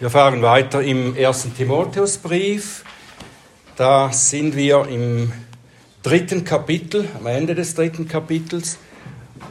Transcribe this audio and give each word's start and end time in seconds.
Wir 0.00 0.08
fahren 0.08 0.40
weiter 0.40 0.80
im 0.80 1.14
ersten 1.14 1.54
Timotheusbrief. 1.54 2.84
Da 3.76 4.10
sind 4.10 4.56
wir 4.56 4.88
im 4.88 5.30
dritten 6.02 6.42
Kapitel, 6.42 7.06
am 7.18 7.26
Ende 7.26 7.54
des 7.54 7.74
dritten 7.74 8.08
Kapitels. 8.08 8.78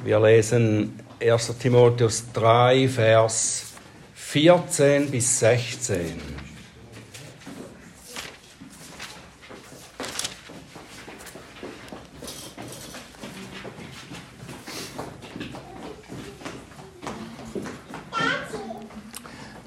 Wir 0.03 0.19
lesen 0.19 0.99
1. 1.21 1.55
Timotheus 1.59 2.31
3, 2.33 2.89
Vers 2.89 3.73
14 4.15 5.11
bis 5.11 5.37
16. 5.37 6.19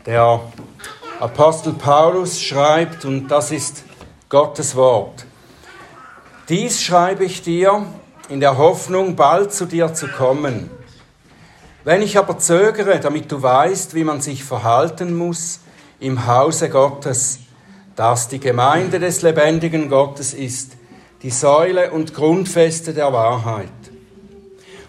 Der 0.04 0.40
Apostel 1.22 1.74
Paulus 1.74 2.42
schreibt, 2.42 3.04
und 3.04 3.28
das 3.28 3.52
ist 3.52 3.84
Gottes 4.28 4.74
Wort, 4.74 5.24
dies 6.48 6.82
schreibe 6.82 7.24
ich 7.24 7.42
dir 7.42 7.86
in 8.28 8.40
der 8.40 8.58
Hoffnung, 8.58 9.14
bald 9.14 9.52
zu 9.52 9.66
dir 9.66 9.94
zu 9.94 10.08
kommen. 10.08 10.68
Wenn 11.84 12.02
ich 12.02 12.18
aber 12.18 12.38
zögere, 12.38 12.98
damit 12.98 13.30
du 13.30 13.40
weißt, 13.40 13.94
wie 13.94 14.02
man 14.02 14.20
sich 14.20 14.42
verhalten 14.42 15.16
muss 15.16 15.60
im 16.00 16.26
Hause 16.26 16.68
Gottes, 16.70 17.38
das 17.94 18.26
die 18.26 18.40
Gemeinde 18.40 18.98
des 18.98 19.22
lebendigen 19.22 19.88
Gottes 19.88 20.34
ist, 20.34 20.72
die 21.22 21.30
Säule 21.30 21.92
und 21.92 22.14
Grundfeste 22.14 22.94
der 22.94 23.12
Wahrheit. 23.12 23.68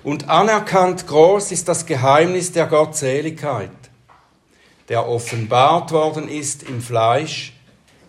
Und 0.04 0.30
anerkannt 0.30 1.06
groß 1.06 1.52
ist 1.52 1.70
das 1.70 1.86
Geheimnis 1.86 2.52
der 2.52 2.66
Gottseligkeit 2.66 3.83
der 4.90 5.08
offenbart 5.08 5.92
worden 5.92 6.28
ist 6.28 6.64
im 6.64 6.82
Fleisch, 6.82 7.54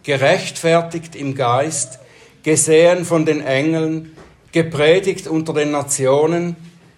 gerechtfertigt 0.03 1.15
im 1.17 1.35
Geist, 1.35 1.99
gesehen 2.43 3.05
von 3.05 3.25
den 3.25 3.41
Engeln, 3.41 4.17
gepredigt 4.53 5.27
unter 5.27 5.53
den 5.53 5.71
Nationen, 5.71 6.57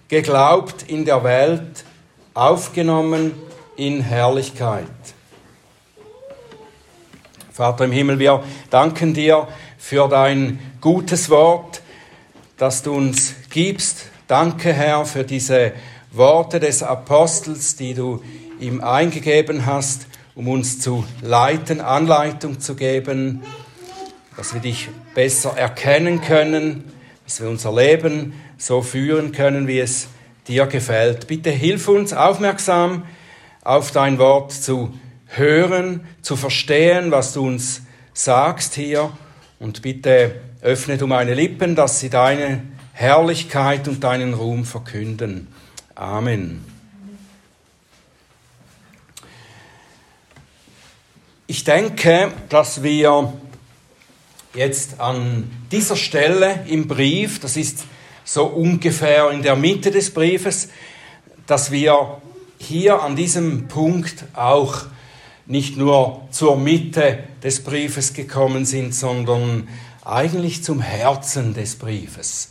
geglaubt 0.08 0.84
in 0.88 1.04
der 1.04 1.24
Welt, 1.24 1.84
aufgenommen 2.34 3.32
in 3.76 4.00
Herrlichkeit. 4.00 4.86
Vater 7.52 7.86
im 7.86 7.92
Himmel, 7.92 8.18
wir 8.18 8.44
danken 8.68 9.14
dir 9.14 9.48
für 9.78 10.08
dein 10.08 10.58
gutes 10.80 11.30
Wort, 11.30 11.80
das 12.58 12.82
du 12.82 12.92
uns 12.92 13.34
gibst. 13.50 14.06
Danke, 14.26 14.72
Herr, 14.72 15.06
für 15.06 15.24
diese 15.24 15.72
Worte 16.12 16.60
des 16.60 16.82
Apostels, 16.82 17.76
die 17.76 17.94
du 17.94 18.22
ihm 18.60 18.80
eingegeben 18.82 19.66
hast, 19.66 20.06
um 20.34 20.48
uns 20.48 20.80
zu 20.80 21.04
leiten, 21.22 21.80
Anleitung 21.80 22.60
zu 22.60 22.74
geben, 22.74 23.42
dass 24.36 24.52
wir 24.52 24.60
dich 24.60 24.88
besser 25.14 25.56
erkennen 25.56 26.20
können, 26.20 26.84
dass 27.24 27.40
wir 27.40 27.48
unser 27.48 27.74
Leben 27.74 28.34
so 28.58 28.82
führen 28.82 29.32
können, 29.32 29.66
wie 29.66 29.80
es 29.80 30.08
dir 30.46 30.66
gefällt. 30.66 31.26
Bitte 31.26 31.50
hilf 31.50 31.88
uns 31.88 32.12
aufmerksam 32.12 33.04
auf 33.62 33.90
dein 33.90 34.18
Wort 34.18 34.52
zu 34.52 34.94
hören, 35.26 36.02
zu 36.22 36.36
verstehen, 36.36 37.10
was 37.10 37.32
du 37.32 37.46
uns 37.46 37.82
sagst 38.12 38.74
hier 38.74 39.10
und 39.58 39.82
bitte 39.82 40.36
öffne 40.62 40.98
du 40.98 41.06
meine 41.06 41.34
Lippen, 41.34 41.74
dass 41.74 42.00
sie 42.00 42.10
deine 42.10 42.62
Herrlichkeit 42.92 43.88
und 43.88 44.04
deinen 44.04 44.34
Ruhm 44.34 44.64
verkünden. 44.64 45.48
Amen. 45.94 46.75
Ich 51.48 51.62
denke, 51.62 52.32
dass 52.48 52.82
wir 52.82 53.32
jetzt 54.52 54.98
an 54.98 55.48
dieser 55.70 55.94
Stelle 55.94 56.64
im 56.66 56.88
Brief, 56.88 57.38
das 57.38 57.56
ist 57.56 57.84
so 58.24 58.46
ungefähr 58.46 59.30
in 59.30 59.42
der 59.42 59.54
Mitte 59.54 59.92
des 59.92 60.12
Briefes, 60.12 60.70
dass 61.46 61.70
wir 61.70 62.20
hier 62.58 63.00
an 63.00 63.14
diesem 63.14 63.68
Punkt 63.68 64.24
auch 64.34 64.86
nicht 65.46 65.76
nur 65.76 66.26
zur 66.32 66.56
Mitte 66.56 67.20
des 67.44 67.62
Briefes 67.62 68.12
gekommen 68.12 68.64
sind, 68.64 68.92
sondern 68.92 69.68
eigentlich 70.04 70.64
zum 70.64 70.80
Herzen 70.80 71.54
des 71.54 71.76
Briefes. 71.76 72.50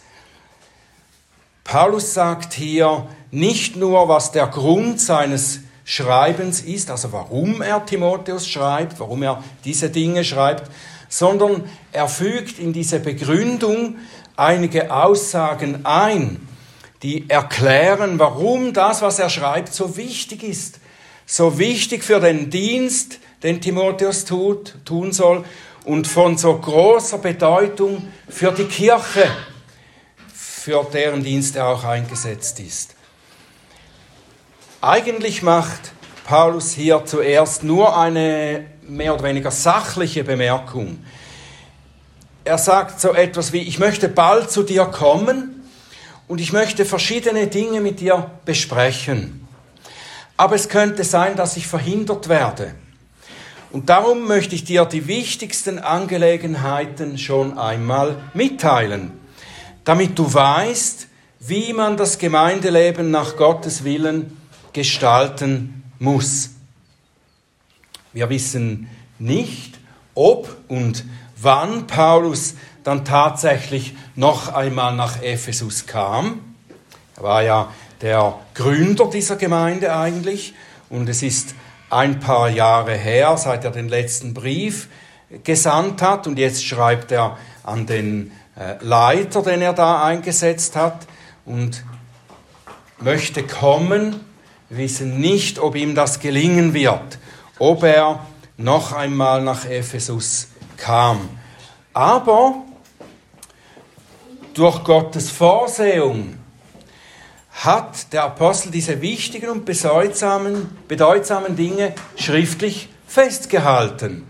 Paulus 1.65 2.13
sagt 2.13 2.53
hier 2.53 3.09
nicht 3.31 3.75
nur, 3.75 4.07
was 4.07 4.31
der 4.31 4.47
Grund 4.47 5.01
seines 5.01 5.64
Schreibens 5.87 6.61
ist, 6.61 6.89
also 6.89 7.13
warum 7.13 7.61
er 7.61 7.85
Timotheus 7.85 8.47
schreibt, 8.47 8.99
warum 8.99 9.21
er 9.21 9.43
diese 9.63 9.91
Dinge 9.91 10.25
schreibt, 10.25 10.71
sondern 11.09 11.69
er 11.91 12.09
fügt 12.09 12.57
in 12.57 12.73
diese 12.73 12.99
Begründung 12.99 13.97
einige 14.35 14.91
Aussagen 14.91 15.85
ein, 15.85 16.45
die 17.03 17.29
erklären, 17.29 18.17
warum 18.17 18.73
das, 18.73 19.03
was 19.03 19.19
er 19.19 19.29
schreibt, 19.29 19.75
so 19.75 19.95
wichtig 19.95 20.41
ist, 20.41 20.79
so 21.27 21.59
wichtig 21.59 22.03
für 22.03 22.19
den 22.19 22.49
Dienst, 22.49 23.19
den 23.43 23.61
Timotheus 23.61 24.25
tut, 24.25 24.73
tun 24.85 25.11
soll 25.11 25.45
und 25.83 26.07
von 26.07 26.35
so 26.35 26.57
großer 26.57 27.19
Bedeutung 27.19 28.07
für 28.27 28.51
die 28.51 28.65
Kirche, 28.65 29.27
für 30.33 30.83
deren 30.91 31.23
Dienst 31.23 31.55
er 31.55 31.67
auch 31.67 31.83
eingesetzt 31.83 32.59
ist. 32.59 32.94
Eigentlich 34.85 35.41
macht 35.41 35.93
Paulus 36.25 36.73
hier 36.73 37.05
zuerst 37.05 37.63
nur 37.63 37.97
eine 37.97 38.67
mehr 38.83 39.15
oder 39.15 39.23
weniger 39.23 39.49
sachliche 39.49 40.23
Bemerkung. 40.23 41.03
Er 42.43 42.59
sagt 42.59 43.01
so 43.01 43.11
etwas 43.11 43.51
wie, 43.51 43.63
ich 43.63 43.79
möchte 43.79 44.09
bald 44.09 44.51
zu 44.51 44.61
dir 44.61 44.85
kommen 44.85 45.67
und 46.27 46.39
ich 46.39 46.53
möchte 46.53 46.85
verschiedene 46.85 47.47
Dinge 47.47 47.81
mit 47.81 47.99
dir 47.99 48.29
besprechen. 48.45 49.47
Aber 50.37 50.53
es 50.53 50.69
könnte 50.69 51.03
sein, 51.03 51.35
dass 51.35 51.57
ich 51.57 51.65
verhindert 51.65 52.29
werde. 52.29 52.75
Und 53.71 53.89
darum 53.89 54.27
möchte 54.27 54.53
ich 54.53 54.65
dir 54.65 54.85
die 54.85 55.07
wichtigsten 55.07 55.79
Angelegenheiten 55.79 57.17
schon 57.17 57.57
einmal 57.57 58.17
mitteilen, 58.35 59.13
damit 59.83 60.19
du 60.19 60.31
weißt, 60.31 61.07
wie 61.39 61.73
man 61.73 61.97
das 61.97 62.19
Gemeindeleben 62.19 63.09
nach 63.09 63.35
Gottes 63.35 63.83
Willen 63.83 64.44
gestalten 64.75 65.83
muss. 65.99 66.51
Wir 68.11 68.29
wissen 68.29 68.89
nicht, 69.17 69.79
ob 70.13 70.53
und 70.67 71.05
wann 71.37 71.87
Paulus 71.87 72.55
dann 72.83 73.05
tatsächlich 73.05 73.95
noch 74.15 74.53
einmal 74.53 74.93
nach 74.93 75.21
Ephesus 75.23 75.85
kam. 75.85 76.55
Er 77.15 77.23
war 77.23 77.41
ja 77.41 77.73
der 78.01 78.37
Gründer 78.53 79.09
dieser 79.09 79.37
Gemeinde 79.37 79.95
eigentlich 79.95 80.53
und 80.89 81.07
es 81.07 81.23
ist 81.23 81.55
ein 81.89 82.19
paar 82.19 82.49
Jahre 82.49 82.95
her, 82.95 83.37
seit 83.37 83.63
er 83.63 83.71
den 83.71 83.87
letzten 83.87 84.33
Brief 84.33 84.89
gesandt 85.45 86.01
hat 86.01 86.27
und 86.27 86.37
jetzt 86.37 86.65
schreibt 86.65 87.13
er 87.13 87.37
an 87.63 87.85
den 87.85 88.33
äh, 88.57 88.75
Leiter, 88.81 89.41
den 89.41 89.61
er 89.61 89.73
da 89.73 90.03
eingesetzt 90.03 90.75
hat 90.75 91.07
und 91.45 91.85
möchte 92.99 93.43
kommen 93.43 94.34
wir 94.75 94.83
wissen 94.83 95.21
nicht, 95.21 95.59
ob 95.59 95.75
ihm 95.75 95.95
das 95.95 96.19
gelingen 96.19 96.73
wird, 96.73 97.17
ob 97.59 97.83
er 97.83 98.25
noch 98.57 98.91
einmal 98.91 99.41
nach 99.41 99.63
Ephesus 99.65 100.49
kam. 100.75 101.29
Aber 101.93 102.55
durch 104.53 104.83
Gottes 104.83 105.29
Vorsehung 105.29 106.35
hat 107.51 108.11
der 108.11 108.25
Apostel 108.25 108.69
diese 108.69 109.01
wichtigen 109.01 109.49
und 109.49 109.65
bedeutsamen, 109.65 110.69
bedeutsamen 110.89 111.55
Dinge 111.55 111.93
schriftlich 112.17 112.89
festgehalten. 113.07 114.27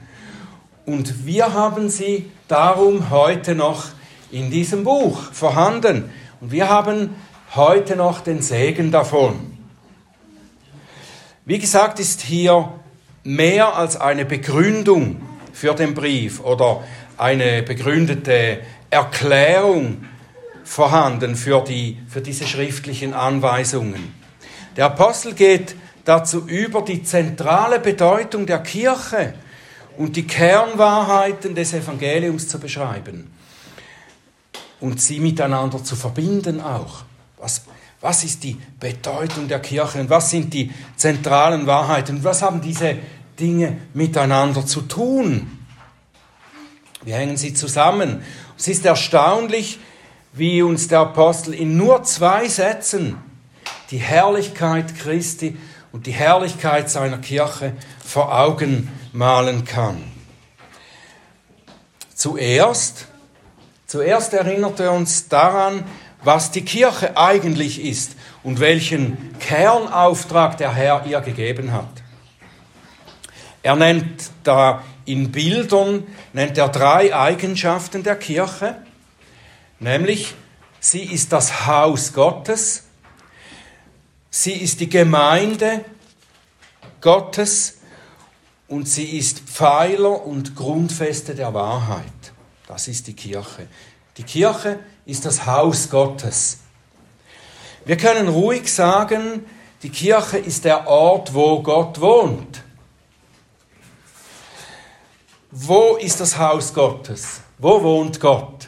Und 0.85 1.25
wir 1.25 1.53
haben 1.53 1.89
sie 1.89 2.29
darum 2.47 3.09
heute 3.09 3.55
noch 3.55 3.85
in 4.31 4.51
diesem 4.51 4.83
Buch 4.83 5.23
vorhanden. 5.31 6.11
Und 6.39 6.51
wir 6.51 6.69
haben 6.69 7.15
heute 7.55 7.95
noch 7.95 8.21
den 8.21 8.43
Segen 8.43 8.91
davon. 8.91 9.54
Wie 11.47 11.59
gesagt, 11.59 11.99
ist 11.99 12.21
hier 12.21 12.73
mehr 13.23 13.75
als 13.75 13.97
eine 13.97 14.25
Begründung 14.25 15.21
für 15.53 15.75
den 15.75 15.93
Brief 15.93 16.39
oder 16.39 16.83
eine 17.17 17.61
begründete 17.61 18.61
Erklärung 18.89 20.05
vorhanden 20.63 21.35
für, 21.35 21.63
die, 21.63 21.99
für 22.07 22.21
diese 22.21 22.47
schriftlichen 22.47 23.13
Anweisungen. 23.13 24.11
Der 24.75 24.85
Apostel 24.85 25.33
geht 25.35 25.75
dazu 26.03 26.47
über, 26.47 26.81
die 26.81 27.03
zentrale 27.03 27.79
Bedeutung 27.79 28.47
der 28.47 28.63
Kirche 28.63 29.35
und 29.97 30.15
die 30.15 30.25
Kernwahrheiten 30.25 31.53
des 31.53 31.73
Evangeliums 31.73 32.47
zu 32.47 32.59
beschreiben 32.59 33.31
und 34.79 34.99
sie 34.99 35.19
miteinander 35.19 35.83
zu 35.83 35.95
verbinden 35.95 36.59
auch. 36.59 37.03
Was, 37.37 37.65
was 38.01 38.23
ist 38.23 38.43
die 38.43 38.57
Bedeutung 38.79 39.47
der 39.47 39.59
Kirche 39.59 39.99
und 39.99 40.09
was 40.09 40.29
sind 40.29 40.53
die 40.53 40.71
zentralen 40.95 41.65
Wahrheiten? 41.65 42.23
Was 42.23 42.41
haben 42.41 42.61
diese 42.61 42.97
Dinge 43.39 43.77
miteinander 43.93 44.65
zu 44.65 44.81
tun. 44.81 45.59
Wir 47.03 47.15
hängen 47.15 47.37
sie 47.37 47.53
zusammen. 47.53 48.23
Es 48.57 48.67
ist 48.67 48.85
erstaunlich, 48.85 49.79
wie 50.33 50.61
uns 50.61 50.87
der 50.87 50.99
Apostel 50.99 51.53
in 51.53 51.77
nur 51.77 52.03
zwei 52.03 52.47
Sätzen 52.47 53.17
die 53.91 53.97
Herrlichkeit 53.97 54.95
Christi 54.95 55.57
und 55.91 56.07
die 56.07 56.11
Herrlichkeit 56.11 56.89
seiner 56.89 57.19
Kirche 57.19 57.73
vor 58.03 58.37
Augen 58.37 58.89
malen 59.13 59.65
kann. 59.65 60.03
Zuerst, 62.13 63.07
zuerst 63.85 64.33
erinnert 64.33 64.79
er 64.79 64.93
uns 64.93 65.27
daran, 65.27 65.83
was 66.25 66.51
die 66.51 66.65
Kirche 66.65 67.15
eigentlich 67.17 67.83
ist 67.83 68.15
und 68.43 68.59
welchen 68.59 69.37
Kernauftrag 69.39 70.57
der 70.57 70.73
Herr 70.73 71.05
ihr 71.05 71.21
gegeben 71.21 71.71
hat. 71.71 72.03
Er 73.61 73.75
nennt 73.75 74.31
da 74.43 74.83
in 75.05 75.31
Bildern 75.31 76.03
nennt 76.33 76.57
er 76.57 76.69
drei 76.69 77.15
Eigenschaften 77.15 78.01
der 78.01 78.15
Kirche, 78.15 78.75
nämlich 79.79 80.33
sie 80.79 81.03
ist 81.03 81.31
das 81.31 81.67
Haus 81.67 82.13
Gottes, 82.13 82.85
sie 84.31 84.53
ist 84.53 84.79
die 84.79 84.89
Gemeinde 84.89 85.85
Gottes 87.01 87.77
und 88.67 88.89
sie 88.89 89.17
ist 89.17 89.41
Pfeiler 89.41 90.25
und 90.25 90.55
Grundfeste 90.55 91.35
der 91.35 91.53
Wahrheit. 91.53 92.03
Das 92.67 92.87
ist 92.87 93.05
die 93.05 93.13
Kirche. 93.13 93.67
Die 94.17 94.23
Kirche 94.23 94.71
ist 94.71 94.94
das 95.25 95.45
Haus 95.45 95.89
Gottes. 95.89 96.59
Wir 97.85 97.97
können 97.97 98.27
ruhig 98.27 98.73
sagen, 98.73 99.45
die 99.83 99.89
Kirche 99.89 100.39
ist 100.39 100.65
der 100.65 100.87
Ort, 100.87 101.33
wo 101.33 101.61
Gott 101.61 102.01
wohnt. 102.01 102.63
Wo 105.51 105.95
ist 105.95 106.19
das 106.19 106.37
Haus 106.37 106.73
Gottes? 106.73 107.41
Wo 107.59 107.81
wohnt 107.83 108.19
Gott? 108.19 108.67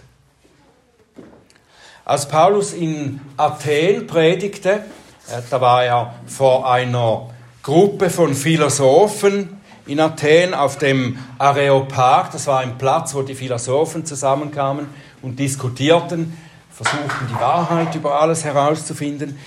Als 2.05 2.27
Paulus 2.27 2.71
in 2.71 3.19
Athen 3.35 4.07
predigte, 4.07 4.85
äh, 5.29 5.41
da 5.49 5.59
war 5.59 5.83
er 5.83 6.13
vor 6.25 6.71
einer 6.71 7.29
Gruppe 7.63 8.09
von 8.09 8.33
Philosophen 8.33 9.59
in 9.87 9.99
Athen 9.99 10.53
auf 10.53 10.77
dem 10.77 11.17
Areopag, 11.37 12.31
das 12.31 12.47
war 12.47 12.59
ein 12.59 12.77
Platz, 12.77 13.13
wo 13.15 13.23
die 13.23 13.35
Philosophen 13.35 14.05
zusammenkamen 14.05 14.87
und 15.21 15.39
diskutierten, 15.39 16.37
versuchten 16.71 17.27
die 17.29 17.35
Wahrheit 17.35 17.95
über 17.95 18.21
alles 18.21 18.43
herauszufinden. 18.43 19.37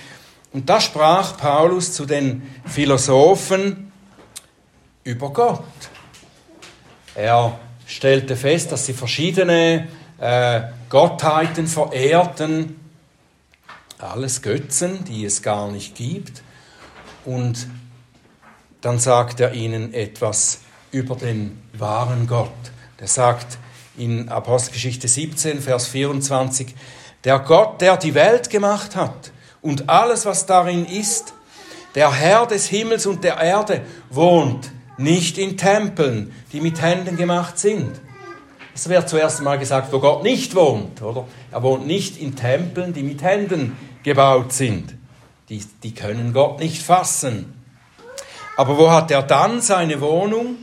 Und 0.53 0.69
da 0.69 0.81
sprach 0.81 1.37
Paulus 1.37 1.93
zu 1.93 2.05
den 2.05 2.41
Philosophen 2.65 3.91
über 5.03 5.31
Gott. 5.31 5.63
Er 7.15 7.57
stellte 7.87 8.35
fest, 8.35 8.71
dass 8.71 8.85
sie 8.85 8.93
verschiedene 8.93 9.87
äh, 10.19 10.61
Gottheiten 10.89 11.67
verehrten, 11.67 12.79
alles 13.97 14.41
Götzen, 14.41 15.03
die 15.05 15.25
es 15.25 15.41
gar 15.41 15.71
nicht 15.71 15.95
gibt. 15.95 16.43
Und 17.25 17.67
dann 18.81 18.99
sagt 18.99 19.39
er 19.39 19.53
ihnen 19.53 19.93
etwas 19.93 20.61
über 20.91 21.15
den 21.15 21.61
wahren 21.73 22.27
Gott. 22.27 22.51
Der 22.99 23.07
sagt 23.07 23.57
in 23.97 24.29
Apostelgeschichte 24.29 25.07
17, 25.07 25.61
Vers 25.61 25.87
24, 25.87 26.75
der 27.23 27.39
Gott, 27.39 27.81
der 27.81 27.97
die 27.97 28.13
Welt 28.13 28.49
gemacht 28.49 28.95
hat 28.95 29.31
und 29.61 29.89
alles, 29.89 30.25
was 30.25 30.45
darin 30.45 30.85
ist, 30.85 31.33
der 31.95 32.11
Herr 32.13 32.45
des 32.47 32.67
Himmels 32.67 33.05
und 33.05 33.23
der 33.23 33.37
Erde, 33.37 33.81
wohnt 34.09 34.71
nicht 34.97 35.37
in 35.37 35.57
Tempeln, 35.57 36.33
die 36.53 36.61
mit 36.61 36.81
Händen 36.81 37.17
gemacht 37.17 37.59
sind. 37.59 37.99
Es 38.73 38.87
wird 38.87 39.09
zuerst 39.09 39.41
mal 39.41 39.59
gesagt, 39.59 39.91
wo 39.91 39.99
Gott 39.99 40.23
nicht 40.23 40.55
wohnt, 40.55 41.01
oder? 41.01 41.27
Er 41.51 41.61
wohnt 41.61 41.85
nicht 41.85 42.17
in 42.17 42.35
Tempeln, 42.35 42.93
die 42.93 43.03
mit 43.03 43.21
Händen 43.21 43.77
gebaut 44.03 44.53
sind. 44.53 44.95
Die, 45.49 45.61
die 45.83 45.93
können 45.93 46.31
Gott 46.31 46.59
nicht 46.59 46.81
fassen. 46.81 47.53
Aber 48.55 48.77
wo 48.77 48.89
hat 48.89 49.11
er 49.11 49.23
dann 49.23 49.59
seine 49.59 49.99
Wohnung? 49.99 50.55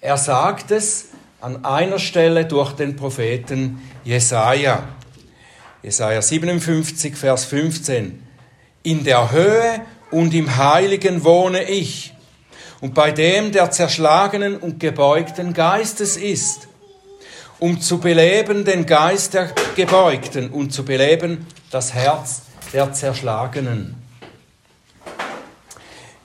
Er 0.00 0.16
sagt 0.16 0.70
es 0.70 1.10
an 1.40 1.64
einer 1.64 1.98
Stelle 1.98 2.46
durch 2.46 2.72
den 2.72 2.96
Propheten 2.96 3.82
Jesaja. 4.04 4.88
Jesaja 5.82 6.22
57, 6.22 7.16
Vers 7.16 7.44
15. 7.44 8.22
In 8.82 9.04
der 9.04 9.30
Höhe 9.30 9.80
und 10.10 10.34
im 10.34 10.56
Heiligen 10.56 11.24
wohne 11.24 11.64
ich 11.64 12.14
und 12.80 12.94
bei 12.94 13.10
dem 13.10 13.52
der 13.52 13.70
zerschlagenen 13.70 14.56
und 14.56 14.80
gebeugten 14.80 15.54
Geistes 15.54 16.16
ist, 16.16 16.68
um 17.58 17.80
zu 17.80 17.98
beleben 17.98 18.64
den 18.64 18.86
Geist 18.86 19.34
der 19.34 19.50
Gebeugten 19.74 20.50
und 20.50 20.72
zu 20.72 20.84
beleben 20.84 21.46
das 21.70 21.94
Herz 21.94 22.42
der 22.72 22.92
Zerschlagenen. 22.92 23.94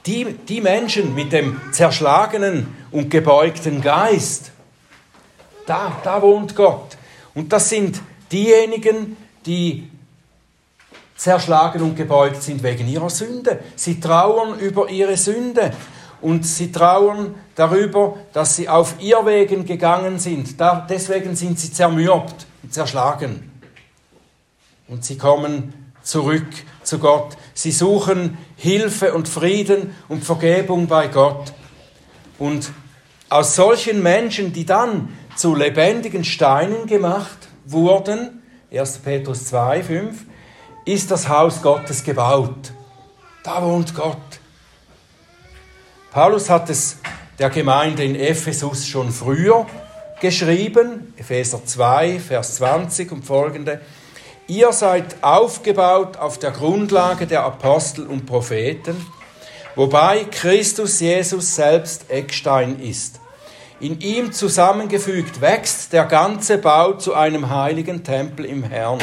Die, 0.05 0.35
die 0.47 0.61
Menschen 0.61 1.13
mit 1.13 1.31
dem 1.31 1.61
zerschlagenen 1.71 2.75
und 2.91 3.09
gebeugten 3.09 3.81
Geist, 3.81 4.50
da, 5.71 5.97
da 6.03 6.21
wohnt 6.21 6.53
Gott. 6.53 6.97
Und 7.33 7.53
das 7.53 7.69
sind 7.69 8.01
diejenigen, 8.29 9.15
die 9.45 9.89
zerschlagen 11.15 11.81
und 11.81 11.95
gebeugt 11.95 12.43
sind 12.43 12.61
wegen 12.61 12.87
ihrer 12.89 13.09
Sünde. 13.09 13.59
Sie 13.77 14.01
trauern 14.01 14.59
über 14.59 14.89
ihre 14.89 15.15
Sünde 15.15 15.71
und 16.19 16.45
sie 16.45 16.73
trauern 16.73 17.35
darüber, 17.55 18.17
dass 18.33 18.57
sie 18.57 18.67
auf 18.67 18.95
Irrwegen 18.99 19.65
gegangen 19.65 20.19
sind. 20.19 20.59
Da, 20.59 20.85
deswegen 20.89 21.37
sind 21.37 21.57
sie 21.57 21.71
zermürbt 21.71 22.47
und 22.63 22.73
zerschlagen. 22.73 23.49
Und 24.89 25.05
sie 25.05 25.17
kommen 25.17 25.93
zurück 26.03 26.47
zu 26.83 26.99
Gott. 26.99 27.37
Sie 27.53 27.71
suchen 27.71 28.37
Hilfe 28.57 29.13
und 29.13 29.29
Frieden 29.29 29.95
und 30.09 30.25
Vergebung 30.25 30.87
bei 30.87 31.07
Gott. 31.07 31.53
Und 32.39 32.71
aus 33.31 33.55
solchen 33.55 34.03
Menschen, 34.03 34.51
die 34.51 34.65
dann 34.65 35.07
zu 35.37 35.55
lebendigen 35.55 36.25
Steinen 36.25 36.85
gemacht 36.85 37.47
wurden, 37.65 38.43
1. 38.69 38.97
Petrus 38.99 39.45
2, 39.45 39.83
5, 39.83 40.25
ist 40.83 41.09
das 41.11 41.29
Haus 41.29 41.61
Gottes 41.61 42.03
gebaut. 42.03 42.73
Da 43.43 43.63
wohnt 43.63 43.95
Gott. 43.95 44.17
Paulus 46.11 46.49
hat 46.49 46.69
es 46.69 46.97
der 47.39 47.49
Gemeinde 47.49 48.03
in 48.03 48.15
Ephesus 48.15 48.85
schon 48.85 49.11
früher 49.11 49.65
geschrieben, 50.19 51.13
Epheser 51.15 51.65
2, 51.65 52.19
Vers 52.19 52.55
20 52.55 53.13
und 53.13 53.25
folgende. 53.25 53.79
Ihr 54.47 54.73
seid 54.73 55.23
aufgebaut 55.23 56.17
auf 56.17 56.37
der 56.37 56.51
Grundlage 56.51 57.27
der 57.27 57.45
Apostel 57.45 58.05
und 58.07 58.25
Propheten, 58.25 58.97
wobei 59.75 60.25
Christus 60.25 60.99
Jesus 60.99 61.55
selbst 61.55 62.09
Eckstein 62.09 62.79
ist. 62.79 63.19
In 63.79 63.99
ihm 63.99 64.31
zusammengefügt 64.31 65.41
wächst 65.41 65.91
der 65.91 66.05
ganze 66.05 66.59
Bau 66.59 66.93
zu 66.93 67.15
einem 67.15 67.49
heiligen 67.49 68.03
Tempel 68.03 68.45
im 68.45 68.63
Herrn. 68.63 68.99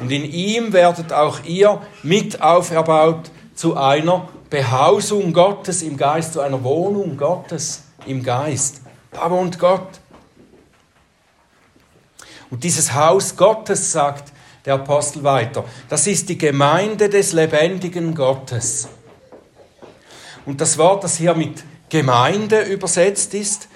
Und 0.00 0.10
in 0.10 0.24
ihm 0.24 0.72
werdet 0.72 1.12
auch 1.12 1.44
ihr 1.44 1.82
mit 2.02 2.40
auferbaut 2.40 3.30
zu 3.54 3.76
einer 3.76 4.28
Behausung 4.48 5.32
Gottes 5.32 5.82
im 5.82 5.96
Geist, 5.96 6.34
zu 6.34 6.40
einer 6.40 6.62
Wohnung 6.62 7.16
Gottes 7.16 7.82
im 8.06 8.22
Geist. 8.22 8.80
Da 9.12 9.30
wohnt 9.30 9.58
Gott. 9.58 9.88
Und 12.50 12.64
dieses 12.64 12.94
Haus 12.94 13.36
Gottes, 13.36 13.92
sagt 13.92 14.32
der 14.64 14.74
Apostel 14.74 15.24
weiter, 15.24 15.64
das 15.88 16.06
ist 16.06 16.28
die 16.28 16.38
Gemeinde 16.38 17.08
des 17.08 17.32
lebendigen 17.32 18.14
Gottes. 18.14 18.88
Und 20.46 20.60
das 20.60 20.78
Wort, 20.78 21.04
das 21.04 21.16
hier 21.16 21.34
mit 21.34 21.64
Gemeinde 21.88 22.62
übersetzt 22.62 23.34
ist, 23.34 23.68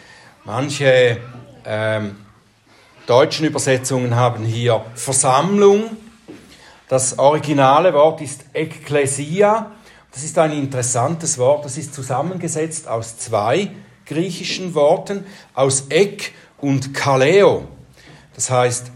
manche 0.45 1.19
ähm, 1.67 2.17
deutschen 3.07 3.47
Übersetzungen 3.47 4.17
haben 4.17 4.45
hier 4.45 4.85
Versammlung. 4.95 5.97
Das 6.89 7.19
originale 7.19 7.93
Wort 7.93 8.21
ist 8.21 8.45
Ekklesia 8.55 9.73
das 10.13 10.25
ist 10.25 10.39
ein 10.39 10.53
interessantes 10.53 11.39
Wort. 11.39 11.65
Das 11.65 11.79
ist 11.79 11.95
zusammengesetzt 11.95 12.89
aus 12.89 13.19
zwei 13.19 13.71
griechischen 14.07 14.75
Worten, 14.75 15.25
aus 15.55 15.87
Ek 15.89 16.33
und 16.59 16.95
Kaleo. 16.95 17.69
Das 18.35 18.51
heißt, 18.51 18.91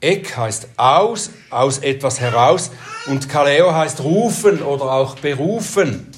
Ek 0.00 0.36
heißt 0.36 0.68
aus, 0.76 1.30
aus 1.50 1.78
etwas 1.78 2.20
heraus 2.20 2.70
und 3.06 3.28
Kaleo 3.28 3.74
heißt 3.74 4.00
rufen 4.00 4.62
oder 4.62 4.92
auch 4.92 5.16
berufen. 5.16 6.09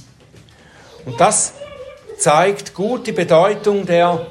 Und 1.04 1.21
das 1.21 1.54
zeigt 2.18 2.75
gut 2.75 3.06
die 3.06 3.12
Bedeutung 3.12 3.87
der 3.87 4.26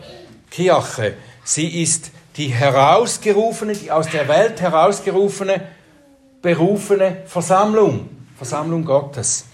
Kirche. 0.50 1.16
Sie 1.44 1.82
ist 1.82 2.12
die 2.38 2.48
herausgerufene, 2.48 3.74
die 3.74 3.92
aus 3.92 4.08
der 4.08 4.28
Welt 4.28 4.62
herausgerufene, 4.62 5.62
berufene 6.42 7.24
Versammlung, 7.26 8.10
Versammlung 8.38 8.86
Gottes. 8.86 9.46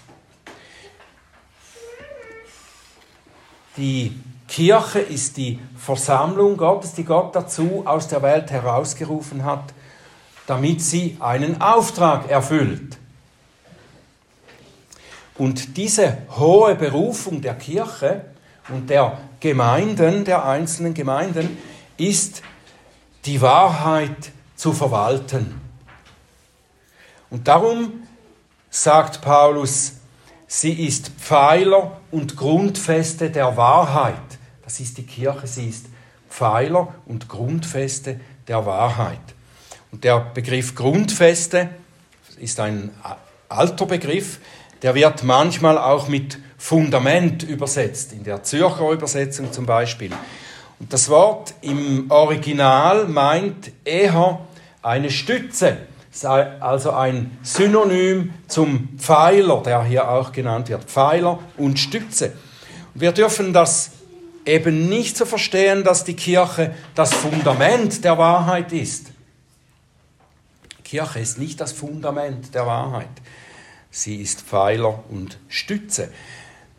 die 3.78 4.12
Kirche 4.48 4.98
ist 4.98 5.36
die 5.36 5.58
Versammlung 5.76 6.56
Gottes, 6.56 6.92
die 6.94 7.04
Gott 7.04 7.34
dazu 7.34 7.84
aus 7.86 8.08
der 8.08 8.22
Welt 8.22 8.50
herausgerufen 8.50 9.44
hat, 9.44 9.72
damit 10.46 10.82
sie 10.82 11.16
einen 11.20 11.60
Auftrag 11.60 12.28
erfüllt. 12.28 12.97
Und 15.38 15.76
diese 15.76 16.18
hohe 16.36 16.74
Berufung 16.74 17.40
der 17.40 17.54
Kirche 17.54 18.22
und 18.68 18.90
der 18.90 19.18
Gemeinden, 19.40 20.24
der 20.24 20.44
einzelnen 20.44 20.94
Gemeinden, 20.94 21.56
ist 21.96 22.42
die 23.24 23.40
Wahrheit 23.40 24.32
zu 24.56 24.72
verwalten. 24.72 25.60
Und 27.30 27.46
darum 27.46 28.02
sagt 28.68 29.20
Paulus, 29.20 29.92
sie 30.48 30.72
ist 30.72 31.10
Pfeiler 31.10 32.00
und 32.10 32.36
Grundfeste 32.36 33.30
der 33.30 33.56
Wahrheit. 33.56 34.14
Das 34.64 34.80
ist 34.80 34.98
die 34.98 35.04
Kirche, 35.04 35.46
sie 35.46 35.68
ist 35.68 35.86
Pfeiler 36.28 36.94
und 37.06 37.28
Grundfeste 37.28 38.20
der 38.48 38.66
Wahrheit. 38.66 39.20
Und 39.92 40.04
der 40.04 40.20
Begriff 40.20 40.74
Grundfeste 40.74 41.70
ist 42.38 42.60
ein 42.60 42.90
alter 43.48 43.86
Begriff, 43.86 44.40
der 44.82 44.94
wird 44.94 45.24
manchmal 45.24 45.78
auch 45.78 46.08
mit 46.08 46.38
Fundament 46.56 47.42
übersetzt, 47.42 48.12
in 48.12 48.24
der 48.24 48.42
Zürcher 48.42 48.90
Übersetzung 48.90 49.52
zum 49.52 49.66
Beispiel. 49.66 50.12
Und 50.80 50.92
das 50.92 51.08
Wort 51.08 51.54
im 51.60 52.10
Original 52.10 53.06
meint 53.06 53.72
eher 53.84 54.40
eine 54.82 55.10
Stütze, 55.10 55.78
also 56.60 56.92
ein 56.92 57.38
Synonym 57.42 58.32
zum 58.46 58.88
Pfeiler, 58.98 59.62
der 59.62 59.84
hier 59.84 60.08
auch 60.08 60.32
genannt 60.32 60.68
wird, 60.68 60.84
Pfeiler 60.84 61.38
und 61.56 61.78
Stütze. 61.78 62.32
Und 62.94 63.00
wir 63.00 63.12
dürfen 63.12 63.52
das 63.52 63.90
eben 64.44 64.88
nicht 64.88 65.16
so 65.16 65.26
verstehen, 65.26 65.84
dass 65.84 66.04
die 66.04 66.16
Kirche 66.16 66.74
das 66.94 67.12
Fundament 67.12 68.02
der 68.04 68.18
Wahrheit 68.18 68.72
ist. 68.72 69.08
Kirche 70.84 71.20
ist 71.20 71.38
nicht 71.38 71.60
das 71.60 71.72
Fundament 71.72 72.54
der 72.54 72.66
Wahrheit. 72.66 73.08
Sie 73.90 74.16
ist 74.16 74.42
Pfeiler 74.42 75.02
und 75.10 75.38
Stütze. 75.48 76.10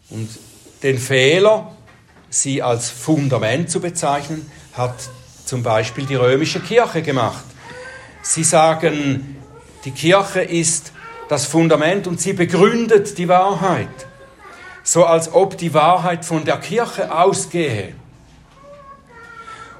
Und 0.09 0.29
den 0.83 0.97
Fehler, 0.97 1.75
sie 2.29 2.61
als 2.61 2.89
Fundament 2.89 3.69
zu 3.69 3.79
bezeichnen, 3.79 4.49
hat 4.73 4.95
zum 5.45 5.63
Beispiel 5.63 6.05
die 6.05 6.15
römische 6.15 6.59
Kirche 6.59 7.01
gemacht. 7.01 7.43
Sie 8.21 8.43
sagen, 8.43 9.37
die 9.85 9.91
Kirche 9.91 10.41
ist 10.41 10.93
das 11.29 11.45
Fundament 11.45 12.07
und 12.07 12.19
sie 12.19 12.33
begründet 12.33 13.17
die 13.17 13.27
Wahrheit, 13.27 13.87
so 14.83 15.05
als 15.05 15.31
ob 15.31 15.57
die 15.57 15.73
Wahrheit 15.73 16.25
von 16.25 16.45
der 16.45 16.57
Kirche 16.57 17.15
ausgehe. 17.15 17.93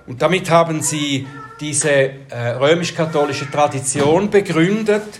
Und 0.07 0.21
damit 0.21 0.50
haben 0.50 0.81
sie 0.81 1.27
diese 1.59 1.91
äh, 1.91 2.50
römisch-katholische 2.59 3.50
Tradition 3.51 4.29
begründet, 4.29 5.19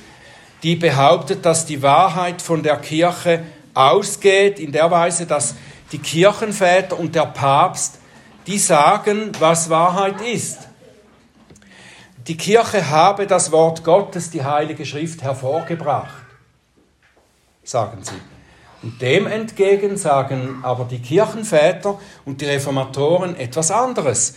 die 0.63 0.75
behauptet, 0.75 1.46
dass 1.46 1.66
die 1.66 1.82
Wahrheit 1.82 2.42
von 2.42 2.63
der 2.63 2.78
Kirche 2.78 3.44
ausgeht, 3.74 4.60
in 4.60 4.72
der 4.72 4.92
Weise, 4.92 5.25
dass 5.25 5.56
die 5.92 6.00
Kirchenväter 6.00 7.00
und 7.00 7.16
der 7.16 7.28
Papst, 7.28 8.00
die 8.48 8.60
sagen, 8.60 9.32
was 9.39 9.70
Wahrheit 9.70 10.22
ist. 10.22 10.70
Die 12.28 12.38
Kirche 12.38 12.89
habe 12.89 13.25
das 13.25 13.51
Wort 13.51 13.84
Gottes, 13.84 14.30
die 14.30 14.44
Heilige 14.44 14.86
Schrift, 14.86 15.24
hervorgebracht, 15.24 16.25
sagen 17.63 18.04
sie. 18.04 18.20
Und 18.82 19.01
dem 19.01 19.28
entgegen 19.28 19.98
sagen 19.98 20.60
aber 20.63 20.86
die 20.86 21.00
Kirchenväter 21.00 22.00
und 22.25 22.39
die 22.42 22.46
Reformatoren 22.46 23.36
etwas 23.36 23.72
anderes, 23.72 24.36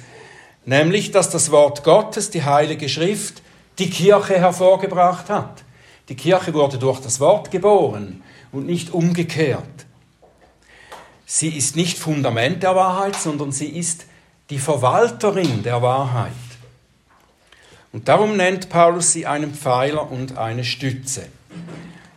nämlich 0.65 1.11
dass 1.11 1.31
das 1.31 1.51
Wort 1.51 1.85
Gottes, 1.85 2.31
die 2.31 2.45
Heilige 2.45 2.89
Schrift, 2.89 3.43
die 3.79 3.91
Kirche 3.91 4.39
hervorgebracht 4.39 5.29
hat. 5.29 5.63
Die 6.13 6.17
Kirche 6.17 6.53
wurde 6.53 6.77
durch 6.77 7.01
das 7.01 7.21
Wort 7.21 7.51
geboren 7.51 8.23
und 8.53 8.67
nicht 8.67 8.93
umgekehrt. 8.93 9.87
Sie 11.25 11.49
ist 11.49 11.75
nicht 11.75 11.99
Fundament 11.99 12.63
der 12.63 12.77
Wahrheit, 12.77 13.17
sondern 13.17 13.51
sie 13.51 13.69
ist 13.69 14.05
die 14.51 14.59
Verwalterin 14.59 15.63
der 15.63 15.81
Wahrheit. 15.81 16.33
Und 17.93 18.09
darum 18.09 18.37
nennt 18.37 18.69
Paulus 18.69 19.13
sie 19.13 19.27
einen 19.27 19.55
Pfeiler 19.55 20.13
und 20.13 20.37
eine 20.37 20.65
Stütze. 20.65 21.29